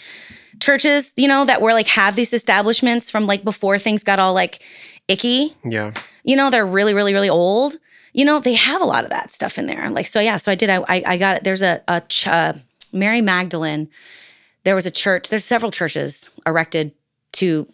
[0.61, 4.35] churches, you know, that were like have these establishments from like before things got all
[4.35, 4.63] like
[5.09, 5.93] icky, Yeah.
[6.25, 7.77] you know, they're really really really old.
[8.13, 9.89] You know, they have a lot of that stuff in there.
[9.91, 11.45] Like so yeah, so I did I I, I got it.
[11.45, 12.55] There's a a ch- uh,
[12.93, 13.89] Mary Magdalene.
[14.65, 15.29] There was a church.
[15.29, 16.93] There's several churches erected
[17.35, 17.69] to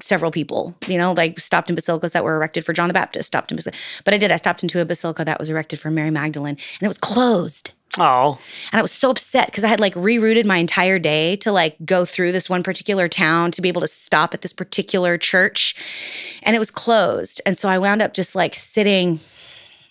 [0.00, 3.26] several people, you know, like stopped in basilicas that were erected for John the Baptist,
[3.26, 3.78] stopped in basilica.
[4.04, 6.82] But I did, I stopped into a basilica that was erected for Mary Magdalene and
[6.82, 7.72] it was closed.
[7.98, 8.38] Oh,
[8.70, 11.76] And I was so upset because I had like rerouted my entire day to like
[11.84, 15.74] go through this one particular town to be able to stop at this particular church.
[16.42, 17.40] And it was closed.
[17.46, 19.20] And so I wound up just like sitting.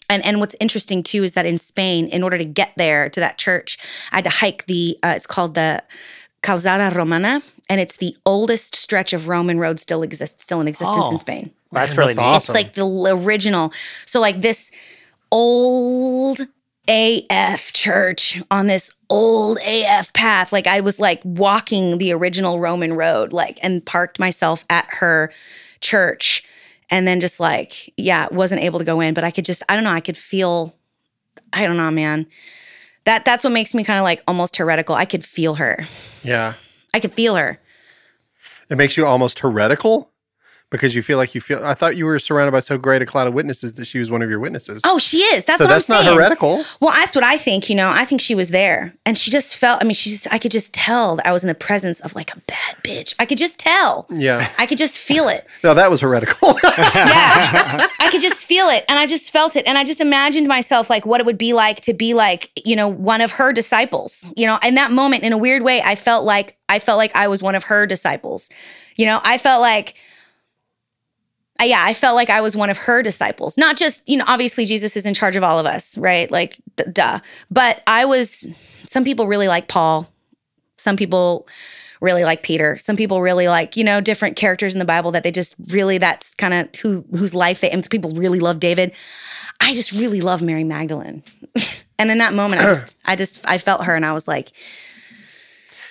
[0.09, 3.19] And, and what's interesting too is that in Spain, in order to get there to
[3.19, 3.77] that church,
[4.11, 5.83] I had to hike the, uh, it's called the
[6.41, 10.97] Calzada Romana, and it's the oldest stretch of Roman road still exists, still in existence
[10.99, 11.11] Oh.
[11.11, 11.51] in Spain.
[11.71, 12.55] that's really that's awesome.
[12.55, 12.85] It's like the
[13.25, 13.73] original.
[14.05, 14.71] So like this
[15.31, 16.39] old
[16.87, 20.53] AF church on this old AF path.
[20.53, 25.31] Like I was like walking the original Roman road, like and parked myself at her
[25.81, 26.43] church.
[26.89, 29.75] And then just like, yeah, wasn't able to go in, but I could just, I
[29.75, 30.73] don't know, I could feel,
[31.51, 32.25] I don't know, man.
[33.07, 34.93] That that's what makes me kind of like almost heretical.
[34.93, 35.85] I could feel her.
[36.23, 36.55] Yeah.
[36.93, 37.57] I could feel her.
[38.69, 40.11] It makes you almost heretical
[40.69, 41.63] because you feel like you feel.
[41.63, 44.11] I thought you were surrounded by so great a cloud of witnesses that she was
[44.11, 44.81] one of your witnesses.
[44.85, 45.45] Oh, she is.
[45.45, 46.17] That's so what that's I'm not saying.
[46.17, 46.63] heretical.
[46.81, 47.69] Well, that's what I think.
[47.69, 49.81] You know, I think she was there, and she just felt.
[49.81, 50.27] I mean, she's.
[50.27, 53.13] I could just tell that I was in the presence of like a bad bitch.
[53.19, 54.07] I could just tell.
[54.11, 54.47] Yeah.
[54.57, 55.45] I could just feel it.
[55.63, 56.55] No, that was heretical.
[56.63, 60.47] Yeah, I could just feel it, and I just felt it, and I just imagined
[60.47, 63.53] myself like what it would be like to be like you know one of her
[63.53, 64.27] disciples.
[64.35, 67.15] You know, in that moment, in a weird way, I felt like I felt like
[67.15, 68.49] I was one of her disciples.
[68.95, 69.95] You know, I felt like.
[71.63, 73.57] Yeah, I felt like I was one of her disciples.
[73.57, 76.29] Not just, you know, obviously Jesus is in charge of all of us, right?
[76.29, 77.19] Like, d- duh.
[77.49, 78.47] But I was,
[78.83, 80.09] some people really like Paul.
[80.77, 81.47] Some people
[81.99, 82.77] really like Peter.
[82.77, 85.97] Some people really like, you know, different characters in the Bible that they just really,
[85.97, 88.93] that's kind of who, whose life they, and people really love David.
[89.59, 91.23] I just really love Mary Magdalene.
[91.99, 94.51] and in that moment, I just, I just, I felt her and I was like,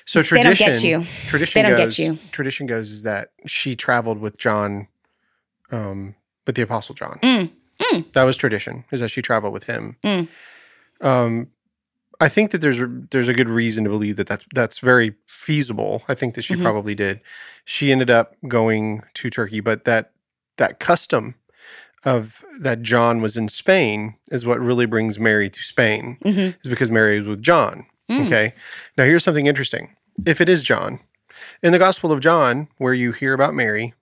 [0.05, 1.29] So tradition, They don't tradition, get you.
[1.29, 2.19] Tradition They don't get you.
[2.31, 4.87] Tradition goes is that she traveled with John,
[5.73, 6.15] um,
[6.47, 7.19] with the Apostle John.
[7.23, 7.51] Mm,
[7.81, 8.13] mm.
[8.13, 8.85] That was tradition.
[8.93, 9.97] Is that she traveled with him.
[10.05, 10.29] Mm.
[11.01, 11.49] Um,
[12.21, 15.15] I think that there's a, there's a good reason to believe that that's that's very
[15.27, 16.03] feasible.
[16.09, 16.63] I think that she Mhm.
[16.63, 17.21] probably did.
[17.67, 20.13] She ended up going to Turkey, but that
[20.57, 21.35] that custom
[22.05, 26.17] of that John was in Spain is what really brings Mary to Spain.
[26.25, 26.57] Mhm.
[26.63, 27.85] Is because Mary was with John.
[28.11, 28.27] Mm.
[28.27, 28.55] Okay.
[28.97, 29.95] Now here's something interesting.
[30.25, 31.01] If it is John,
[31.63, 33.93] in the Gospel of John, where you hear about Mary,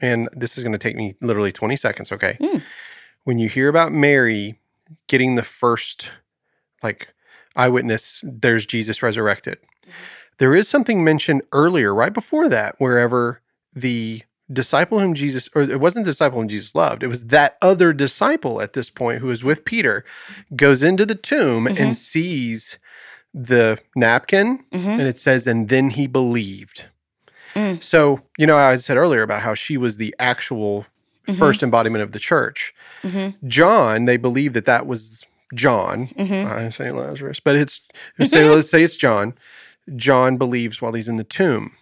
[0.00, 2.36] and this is going to take me literally 20 seconds, okay?
[2.40, 2.62] Mm.
[3.24, 4.58] When you hear about Mary
[5.08, 6.10] getting the first
[6.82, 7.08] like
[7.56, 9.58] eyewitness, there's Jesus resurrected.
[10.38, 13.42] There is something mentioned earlier, right before that, wherever
[13.74, 17.56] the disciple whom Jesus, or it wasn't the disciple whom Jesus loved, it was that
[17.62, 20.04] other disciple at this point who was with Peter,
[20.56, 21.78] goes into the tomb Mhm.
[21.78, 22.78] and sees
[23.34, 24.98] the napkin, Mhm.
[24.98, 26.86] and it says, and then he believed.
[27.54, 27.82] Mm.
[27.82, 30.86] So, you know, I said earlier about how she was the actual
[31.26, 31.36] Mhm.
[31.38, 32.72] first embodiment of the church.
[33.02, 33.36] Mhm.
[33.46, 35.24] John, they believe that that was
[35.54, 36.08] John.
[36.18, 36.46] Mhm.
[36.50, 37.80] I say Lazarus, but it's
[38.18, 39.34] let's say, let's say it's John.
[39.96, 41.72] John believes while he's in the tomb.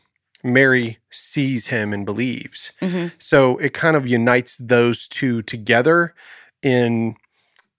[0.42, 2.72] Mary sees him and believes.
[2.80, 3.12] Mhm.
[3.18, 6.14] So it kind of unites those two together
[6.62, 7.16] in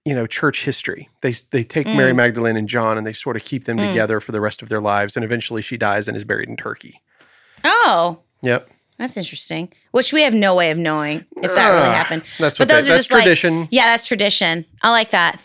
[0.05, 1.09] you know church history.
[1.21, 1.97] They they take Mm.
[1.97, 3.89] Mary Magdalene and John and they sort of keep them Mm.
[3.89, 6.55] together for the rest of their lives, and eventually she dies and is buried in
[6.57, 7.01] Turkey.
[7.64, 9.72] Oh, Yep, that's interesting.
[9.91, 12.24] Which we have no way of knowing if that really Ah, happened.
[12.39, 13.68] that's But what those they, are that's just like- tradition.
[13.72, 14.66] Yeah, that's tradition.
[14.82, 15.39] I like that.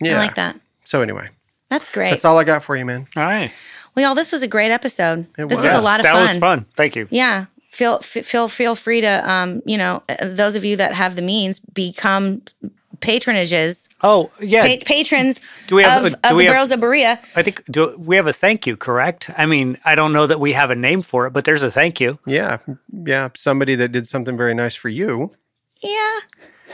[0.00, 0.58] yeah, I like that.
[0.84, 1.28] So anyway,
[1.68, 2.10] That's great.
[2.10, 3.06] that's all I got for you, man.
[3.16, 3.50] All right.
[3.94, 5.26] well, y'all, this was a great episode.
[5.38, 5.72] It this was.
[5.72, 5.72] was.
[5.72, 6.22] a lot of that fun.
[6.22, 6.66] was fun.
[6.76, 7.06] Thank you.
[7.10, 7.46] Yeah.
[7.70, 11.16] Feel f- feel feel free to um you know uh, those of you that have
[11.16, 12.42] the means become
[13.02, 14.66] patronages Oh, yeah.
[14.66, 17.20] pa- patrons Do we have- of, do of we the have- Burros of Berea.
[17.36, 19.30] I think do we have a thank you, correct?
[19.36, 21.70] I mean, I don't know that we have a name for it, but there's a
[21.70, 22.18] thank you.
[22.26, 22.58] Yeah,
[23.06, 25.32] yeah, somebody that did something very nice for you.
[25.82, 26.18] Yeah.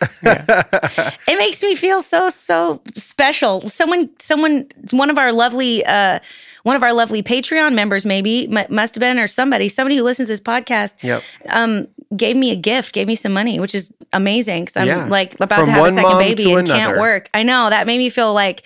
[0.22, 3.68] it makes me feel so so special.
[3.68, 6.18] Someone someone one of our lovely uh
[6.62, 10.02] one of our lovely Patreon members maybe mu- must have been or somebody somebody who
[10.02, 11.22] listens to this podcast Yep.
[11.48, 11.86] um
[12.16, 15.04] gave me a gift, gave me some money, which is amazing cuz I'm Yeah.
[15.06, 17.28] like about From to have a second baby and can't work.
[17.34, 18.62] I know that made me feel like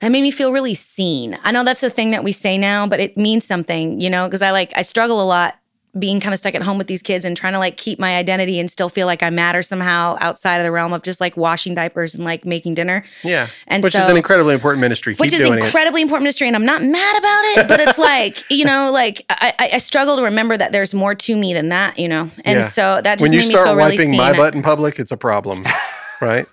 [0.00, 1.38] that made me feel really seen.
[1.44, 4.24] I know that's the thing that we say now, but it means something, you know,
[4.24, 5.54] because I like I struggle a lot
[5.98, 8.16] being kind of stuck at home with these kids and trying to like keep my
[8.16, 11.36] identity and still feel like I matter somehow outside of the realm of just like
[11.36, 13.04] washing diapers and like making dinner.
[13.22, 15.12] Yeah, And which is an incredibly important ministry.
[15.12, 15.64] Keep Which is doing it.
[15.64, 19.24] incredibly important ministry, and I'm not mad about it, but it's like, you know, like
[19.28, 22.30] I, I, struggle to remember that there's more to me than that, you know?
[22.44, 22.60] And Yeah.
[22.62, 24.98] so that just when you made me start feel really wiping my butt in public,
[24.98, 25.64] it's a problem,
[26.22, 26.46] right?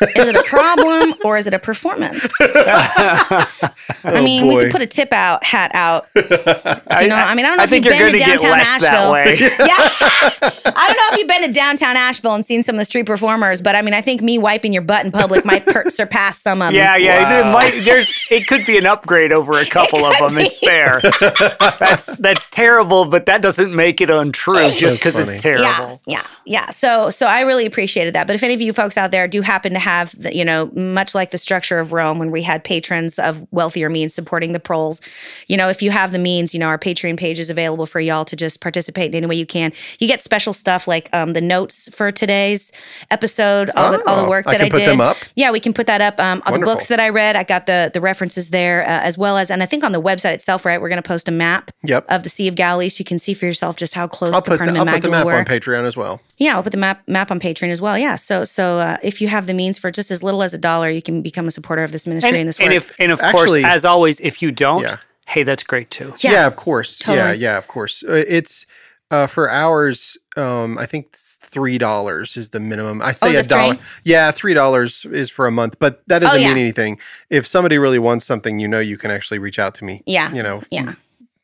[0.00, 2.26] Is it a problem or is it a performance?
[2.40, 3.46] I
[4.04, 4.62] oh, mean, we Oh, boy.
[4.64, 6.06] could put a tip out, hat out.
[6.96, 8.40] You know, I mean, I don't know I if you've been to going to get
[8.40, 9.12] downtown Asheville.
[9.66, 9.76] Yeah.
[10.74, 13.04] I don't know if you've been to downtown Asheville and seen some of the street
[13.04, 16.40] performers, but I mean, I think me wiping your butt in public might per- surpass
[16.40, 16.74] some of them.
[16.74, 17.42] Yeah, yeah.
[17.42, 17.50] Wow.
[17.50, 20.38] It might, there's it could be an upgrade over a couple of could them.
[20.38, 21.00] It's fair.
[21.78, 25.32] That's that's terrible, but that doesn't make it untrue just because funny.
[25.34, 26.70] it's Yeah, yeah, yeah.
[26.70, 28.26] So, so I really appreciated that.
[28.26, 30.70] But if any of you folks out there do happen to have, the, you know,
[30.74, 34.60] much like the structure of Rome, when we had patrons of wealthier means supporting the
[34.60, 35.00] proles,
[35.46, 38.00] you know, if you have the means, you know, our Patreon page is available for
[38.00, 39.72] y'all to just participate in any way you can.
[40.00, 42.72] You get special stuff like um, the notes for today's
[43.10, 44.88] episode, all, the, all the Oh, work I that can I, put did.
[44.90, 45.16] them up?
[45.36, 46.18] Yeah, we can put that up.
[46.18, 49.16] Um, all the books that I read, I got the the references there, uh, as
[49.16, 51.32] well as, and I think on the website itself, right, we're going to post a
[51.32, 52.06] map Yep.
[52.08, 54.40] of the Sea of Galilee, so you can see for yourself just how close I'll
[54.40, 55.34] the put the, Capernaum I'll put the map were.
[55.34, 56.20] on Patreon as well.
[56.38, 57.96] Yeah, I'll put the map map on Patreon as well.
[57.98, 58.16] Yeah.
[58.16, 60.88] So so uh, if you have the means for just as little as a dollar,
[60.90, 62.76] you can become a supporter of this ministry And, and this and work.
[62.76, 64.96] if and of Actually- course, as always, if you don't, Yeah.
[65.26, 66.14] hey, that's great too.
[66.18, 67.00] Yeah, Yeah, of course.
[67.06, 67.38] Yeah, totally.
[67.38, 68.02] yeah, of course.
[68.02, 68.66] Uh, It's
[69.12, 70.18] uh, for hours.
[70.36, 73.00] Um, I think three dollars is the minimum.
[73.00, 73.48] I Oh, say is a it free?
[73.48, 73.78] dollar.
[74.02, 76.48] Yeah, three dollars is for a month, but that doesn't Oh, yeah.
[76.48, 76.98] mean anything.
[77.30, 80.02] If somebody really wants something, you know, you can actually reach out to me.
[80.06, 80.32] Yeah.
[80.32, 80.94] you know, yeah,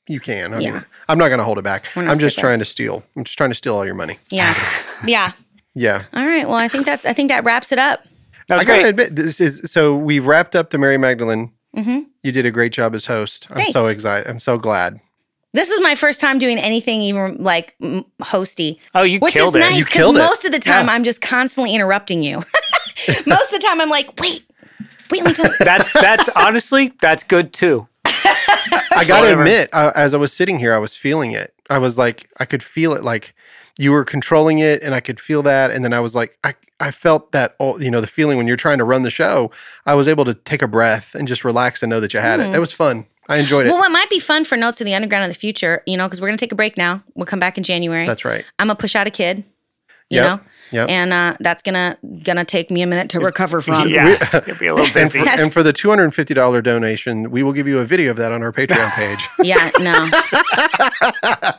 [0.09, 0.53] you can.
[0.55, 0.71] I Yeah.
[0.73, 1.87] mean, I'm not going to hold it back.
[1.97, 2.41] I'm just sickos.
[2.41, 3.05] trying to steal.
[3.17, 4.19] I'm just trying to steal all your money.
[4.31, 4.53] yeah,
[5.07, 5.33] yeah.
[5.75, 6.47] Yeah, All right.
[6.47, 8.05] Well, I think that's I think that wraps it up.
[8.53, 8.89] That was I gotta great.
[8.91, 11.53] admit, this is so we've wrapped up the Mary Magdalene.
[11.75, 13.47] hmm You did a great job as host.
[13.51, 13.73] I'm Thanks.
[13.73, 14.29] so excited.
[14.29, 15.01] I'm so glad.
[15.55, 17.75] This was my first time doing anything even like
[18.23, 19.65] hosty, Oh, you which killed is it.
[19.65, 20.21] nice You because killed it.
[20.21, 20.93] most of the time Yeah.
[20.93, 22.37] I'm just constantly interrupting you.
[23.27, 24.45] most of the time I'm like, wait,
[25.11, 25.57] wait, let me tell you.
[25.61, 27.89] That's that's honestly that's good too.
[28.05, 29.43] I got to Whatever.
[29.43, 31.55] admit, uh, as I was sitting here, I was feeling it.
[31.71, 33.03] I was like, I could feel it.
[33.03, 33.35] Like
[33.79, 35.71] you were controlling it, and I could feel that.
[35.71, 38.57] And then I was like, I, I felt that, you know, the feeling when you're
[38.57, 39.51] trying to run the show.
[39.87, 42.41] I was able to take a breath and just relax and know that you had
[42.41, 42.49] it.
[42.49, 42.61] It hmm.
[42.61, 43.07] was fun.
[43.29, 43.71] I enjoyed it.
[43.71, 46.07] Well, what might be fun for Notes of the Underground in the future, you know,
[46.07, 47.03] because we're going to take a break now.
[47.15, 48.07] We'll come back in January.
[48.07, 48.45] That's right.
[48.59, 49.45] I'm going to push out a kid,
[50.09, 50.25] you Yep.
[50.25, 50.89] know, Yep.
[50.89, 53.89] and uh, that's going to gonna take me a minute to recover from.
[53.89, 54.17] Yeah,
[54.47, 55.21] you'll be a little And busy.
[55.21, 57.85] for, and for the two hundred and fifty dollar donation, we will give you a
[57.85, 59.29] video of that on our Patreon page.
[59.45, 60.07] Yeah, no.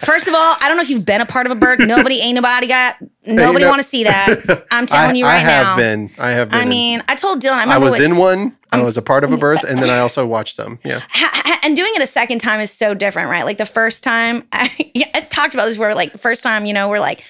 [0.01, 1.79] First of all, I don't know if you've been a part of a bird.
[1.79, 2.95] Nobody, ain't nobody got,
[3.25, 4.65] nobody know- want to see that.
[4.71, 5.35] I'm telling I, you right now.
[5.35, 5.75] I have now.
[5.77, 6.09] been.
[6.19, 6.59] I have been.
[6.59, 8.57] I in- mean, I told Dylan, I I was when- in one.
[8.71, 10.79] I was a part of a birth, and then I also watched them.
[10.83, 11.01] Yeah.
[11.07, 13.43] ha- ha- and doing it a second time is so different, right?
[13.45, 16.73] Like the first time, I, yeah, I talked about this where like first time, you
[16.73, 17.23] know, we're like,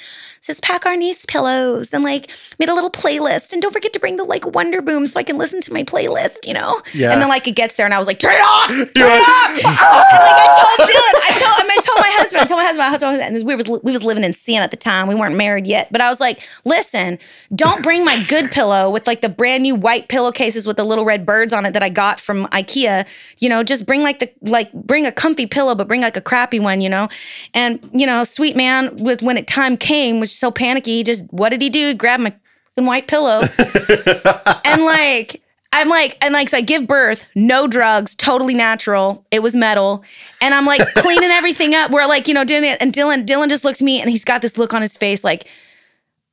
[0.48, 2.30] let's pack our niece pillows and like
[2.60, 5.38] made a little playlist and don't forget to bring the like Wonderboom so I can
[5.38, 6.82] listen to my playlist, you know?
[6.94, 7.12] Yeah.
[7.12, 9.22] And then like it gets there and I was like, turn it off, turn it
[9.22, 9.50] off.
[9.50, 12.60] and like I told Dylan, I told, I, mean, I told my husband, I told
[12.60, 14.72] my husband, I told my husband, and we was we was living in Siena at
[14.72, 15.08] the time.
[15.08, 17.20] We weren't married yet, but I was like, listen,
[17.56, 21.06] don't bring my good pillow with like the brand new white pillowcases with the little
[21.06, 23.08] red birds on it that I got from IKEA.
[23.40, 26.22] You know, just bring like the like bring a comfy pillow, but bring like a
[26.22, 26.82] crappy one.
[26.82, 27.08] You know,
[27.54, 30.98] and you know, sweet man with when it time came was so panicky.
[30.98, 31.90] He just what did he do?
[31.90, 32.34] He grabbed my
[32.76, 33.42] white pillow
[34.66, 35.42] and like.
[35.76, 39.26] I'm like, and like, so I give birth, no drugs, totally natural.
[39.32, 40.04] It was metal.
[40.40, 41.90] And I'm like cleaning everything up.
[41.90, 42.78] We're like, you know, doing it.
[42.80, 45.24] And Dylan, Dylan just looks at me and he's got this look on his face
[45.24, 45.48] like,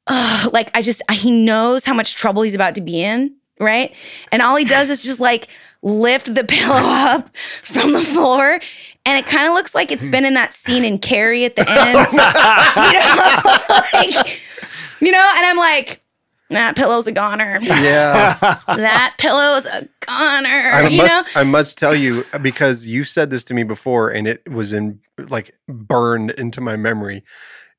[0.08, 3.34] ugh, like I just, he knows how much trouble he's about to be in.
[3.60, 3.94] right?
[4.32, 5.48] And all he does is just like
[5.82, 8.58] lift the pillow up from the floor.
[9.10, 10.12] And it kind of looks like it's hmm.
[10.12, 11.98] been in that scene in Carrie at the end.
[12.12, 14.20] you know?
[14.24, 14.40] like,
[15.00, 16.00] you know, and I'm like,
[16.50, 17.58] that pillow's a goner.
[17.60, 18.38] Yeah.
[18.68, 20.48] that pillow's a goner.
[20.48, 21.40] I you must know?
[21.40, 25.00] I must tell you because you said this to me before and it was in
[25.28, 27.24] like burned into my memory.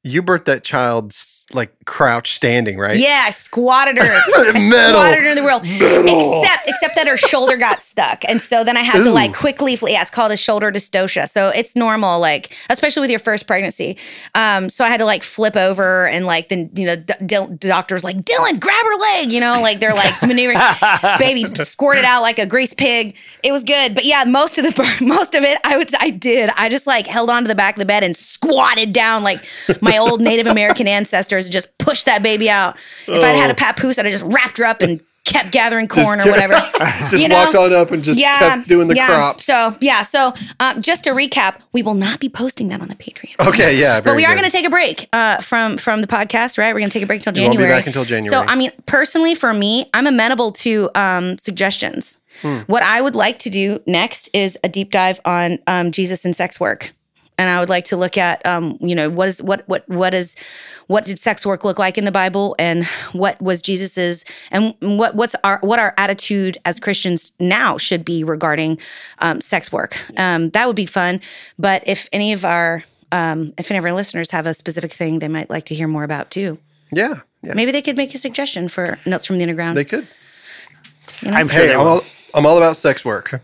[0.03, 2.97] You birthed that child s- like crouch standing, right?
[2.97, 4.03] Yeah, I squatted her.
[4.03, 4.99] I Metal.
[5.01, 5.63] squatted her in the world.
[5.65, 8.23] Except except that her shoulder got stuck.
[8.27, 9.33] And so then I had to like Ooh.
[9.33, 11.29] quickly yeah, it's called a shoulder dystocia.
[11.29, 13.97] So it's normal, like, especially with your first pregnancy.
[14.35, 17.55] Um, so I had to like flip over and like then you know, d- d-
[17.59, 20.59] doctors like, Dylan, grab her leg, you know, like they're like maneuvering
[21.19, 23.17] baby squirted out like a grease pig.
[23.43, 23.95] It was good.
[23.95, 26.49] But yeah, most of the most of it I would I did.
[26.57, 29.43] I just like held onto the back of the bed and squatted down like
[29.81, 32.77] my old Native American ancestors and just pushed that baby out.
[33.07, 36.19] If I'd had a papoose, I'd have just wrapped her up and kept gathering corn
[36.19, 36.53] or whatever.
[37.09, 37.35] Just You know?
[37.35, 39.07] walked on up and just kept doing the yeah.
[39.07, 39.45] crops.
[39.45, 42.95] So yeah, so um, just to recap, we will not be posting that on the
[42.95, 43.47] Patreon.
[43.47, 44.01] Okay, yeah.
[44.01, 46.73] But we are going to take a break uh, from from the podcast, right?
[46.73, 47.67] We're going to take a break until January.
[47.67, 48.31] be back until January.
[48.31, 52.19] So, I mean, personally, for me, I'm amenable to um, suggestions.
[52.41, 52.59] Hmm.
[52.65, 56.35] What I would like to do next is a deep dive on um, Jesus and
[56.35, 56.93] sex work,
[57.37, 60.13] and I would like to look at, um, you know, what is what what what
[60.13, 60.35] is
[60.87, 65.15] what did sex work look like in the Bible, and what was Jesus's, and what
[65.15, 68.77] what's our what our attitude as Christians now should be regarding
[69.19, 69.97] um, sex work.
[70.19, 71.19] Um, that would be fun.
[71.57, 75.19] But if any of our um, if any of our listeners have a specific thing
[75.19, 76.57] they might like to hear more about too,
[76.91, 77.21] Yeah.
[77.43, 77.53] Yeah.
[77.55, 79.75] maybe they could make a suggestion for notes from the underground.
[79.75, 80.07] They could.
[81.21, 81.37] you know?
[81.37, 82.01] I'm sure Hey, I'm all,
[82.35, 83.41] I'm all about sex work.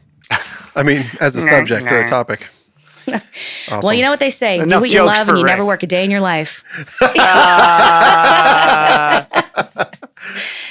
[0.76, 2.48] I mean, as a subject or a topic.
[3.08, 3.22] Awesome.
[3.84, 5.52] well, you know what they say: do what you love, and you Ray.
[5.52, 6.64] never work a day in your life.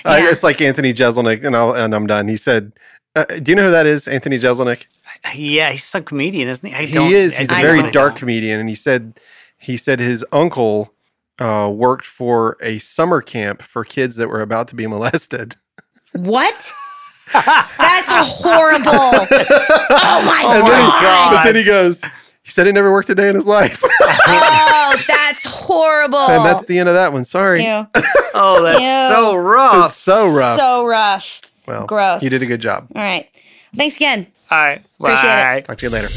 [0.04, 0.30] Uh, Yeah.
[0.30, 2.28] it's like Anthony Jeselnik, and, I'll, and I'm done.
[2.28, 2.72] He said,
[3.16, 4.06] uh, "Do you know who that is?
[4.06, 4.86] Anthony Jeselnik.
[5.34, 6.74] yeah, he's some comedian, isn't he?
[6.76, 7.36] I don't, He is.
[7.36, 7.90] He's a don't very know.
[7.90, 9.18] dark comedian, and he said
[9.58, 10.92] he said his uncle
[11.40, 15.56] uh, worked for a summer camp for kids that were about to be molested.
[16.12, 16.54] What?
[17.32, 18.90] That's horrible.
[18.92, 21.30] Oh my and then he, god.
[21.32, 22.04] but then he goes,
[22.46, 23.82] he said he never worked a day in his life,
[24.28, 26.18] Oh, that's horrible.
[26.30, 27.24] and that's the end of that one.
[27.24, 27.86] Sorry, Ew.
[28.34, 29.14] Oh, that's Ew.
[29.16, 29.90] so rough.
[29.90, 30.58] it's so rough.
[30.60, 31.40] So rough.
[31.66, 32.22] well, gross.
[32.22, 32.86] You did a good job.
[32.94, 33.28] All right.
[33.74, 34.28] Thanks again.
[34.50, 35.44] All right, Appreciate it.
[35.44, 35.60] bye.
[35.62, 36.08] Talk to you later.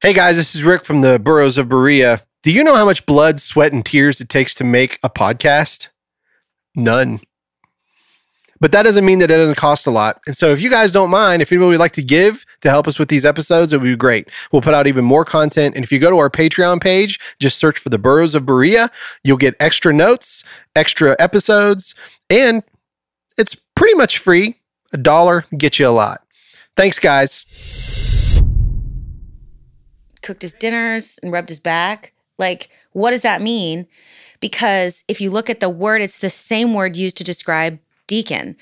[0.00, 2.22] Hey guys, this is Rick from the Burros of Berea.
[2.44, 5.88] Do you know how much blood, sweat, and tears it takes to make a podcast?
[6.76, 7.20] None.
[8.60, 10.20] But that doesn't mean that it doesn't cost a lot.
[10.26, 12.88] And so if you guys don't mind, if anybody would like to give to help
[12.88, 14.28] us with these episodes, it would be great.
[14.50, 15.74] We'll put out even more content.
[15.74, 18.90] And if you go to our Patreon page, just search for the Burros of Berea,
[19.24, 20.42] you'll get extra notes,
[20.74, 21.94] extra episodes,
[22.30, 22.62] and
[23.36, 24.60] it's pretty much free.
[24.92, 26.22] A dollar gets you a lot.
[26.76, 27.44] Thanks, guys.
[30.22, 32.12] Cooked his dinners and rubbed his back.
[32.38, 33.86] Like, what does that mean?
[34.40, 38.56] Because if you look at the word, it's the same word used to describe deacon,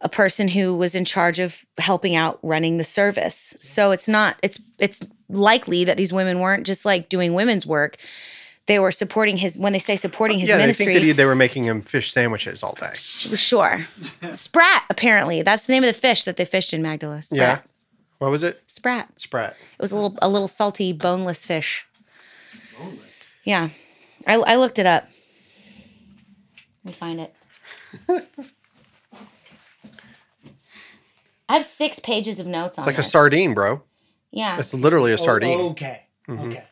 [0.00, 3.56] a person who was in charge of helping out running the service.
[3.60, 7.96] So it's not, it's it's likely that these women weren't just like doing women's work.
[8.66, 10.86] They were supporting his when they say supporting his yeah, ministry.
[10.86, 12.92] they think that he, they were making him fish sandwiches all day.
[12.94, 13.86] Sure.
[14.32, 15.42] Sprat, apparently.
[15.42, 17.22] That's the name of the fish that they fished in Magdala.
[17.22, 17.38] Sprat.
[17.38, 17.72] Yeah.
[18.18, 18.62] What was it?
[18.66, 19.08] Sprat.
[19.18, 19.52] Sprat.
[19.52, 21.86] It was a little a little salty, boneless fish.
[22.78, 23.24] Boneless.
[23.44, 23.68] Yeah.
[24.26, 25.08] I, I looked it up.
[26.84, 27.34] Let me find it.
[31.48, 33.82] I have six pages of notes It's on like a sardine, bro.
[34.30, 34.58] Yeah.
[34.58, 35.60] It's literally a sardine.
[35.70, 36.02] Okay.
[36.28, 36.48] Mhm.
[36.50, 36.64] Okay.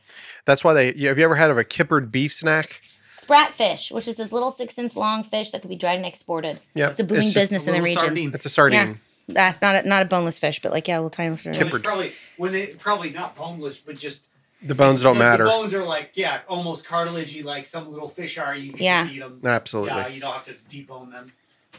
[0.45, 0.87] That's why they.
[0.87, 2.81] Have you ever had of a kippered beef snack?
[3.13, 6.07] Sprat fish, which is this little six inch long fish that could be dried and
[6.07, 6.61] exported.
[6.75, 8.33] Yeah, It's a booming It's just business in the region.
[8.35, 9.01] It's a sardine.
[9.29, 11.61] Uh, not a, not a boneless fish, but like yeah, a little tiny sardine.
[11.61, 11.83] Kippered.
[11.83, 14.25] Probably when it probably not boneless, but just
[14.67, 15.45] The bones don't the, matter.
[15.45, 18.55] The bones are like yeah, almost cartilagey, like some little fish are.
[18.55, 19.03] You can Yeah.
[19.05, 19.41] just eat them.
[19.45, 19.95] Absolutely.
[19.95, 21.33] Yeah, you don't have to debone them.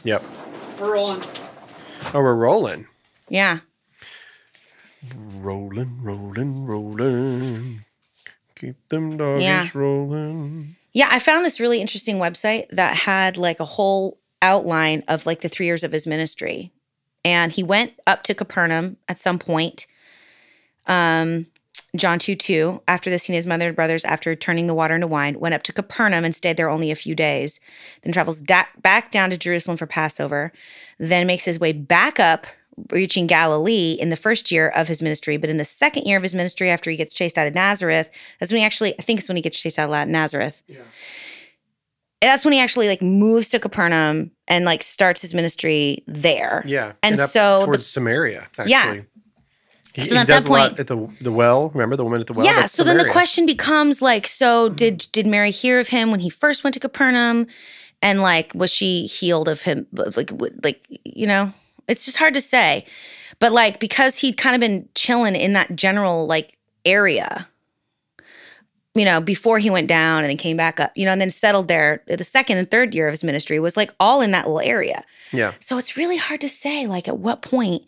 [0.04, 0.24] Yep.
[0.80, 1.22] We're rolling.
[2.14, 2.86] Oh, we're rolling.
[3.28, 3.58] Yeah.
[5.36, 7.84] Rolling, rolling, rolling.
[8.56, 9.68] Keep them doggies Yeah.
[9.74, 10.76] rolling.
[10.92, 15.40] Yeah, I found this really interesting website that had like a whole outline of like
[15.40, 16.72] the three years of his ministry.
[17.24, 19.86] And he went up to Capernaum at some point.
[20.86, 21.46] Um,
[21.96, 22.82] John 2 2.
[22.88, 25.54] After this, he and his mother and brothers, after turning the water into wine, went
[25.54, 27.60] up to Capernaum and stayed there only a few days.
[28.02, 30.52] Then travels da- back down to Jerusalem for Passover.
[30.98, 32.46] Then makes his way back up,
[32.90, 35.36] reaching Galilee in the first year of his ministry.
[35.36, 38.10] But in the second year of his ministry, after he gets chased out of Nazareth,
[38.38, 40.62] that's when he actually, I think it's when he gets chased out of Nazareth.
[40.68, 40.82] Yeah.
[42.20, 46.62] that's when he actually like moves to Capernaum and like starts his ministry there.
[46.66, 46.92] Yeah.
[47.02, 48.70] And up so the- towards Samaria, actually.
[48.70, 49.00] Yeah.
[49.98, 51.70] He, So he at does that a lot point- at the the well.
[51.70, 52.44] Remember the woman at the well?
[52.46, 52.66] yeah.
[52.66, 54.76] So then the question becomes like, so mm-hmm.
[54.76, 57.46] did did Mary hear of him when he first went to Capernaum,
[58.02, 59.86] and like was she healed of him?
[59.92, 60.30] Like
[60.62, 61.52] like you know,
[61.88, 62.84] it's just hard to say,
[63.40, 67.48] but like because he'd kind of been chilling in that general like area.
[68.94, 71.30] You know, before he went down and then came back up, you know, and then
[71.30, 72.02] settled there.
[72.08, 75.04] The second and third year of his ministry was like all in that little area.
[75.30, 75.52] Yeah.
[75.60, 77.82] So it's really hard to say, like, at what point,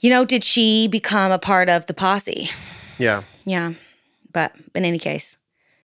[0.00, 2.48] you know, did she become a part of the posse?
[2.98, 3.22] Yeah.
[3.44, 3.72] Yeah.
[4.32, 5.36] But in any case,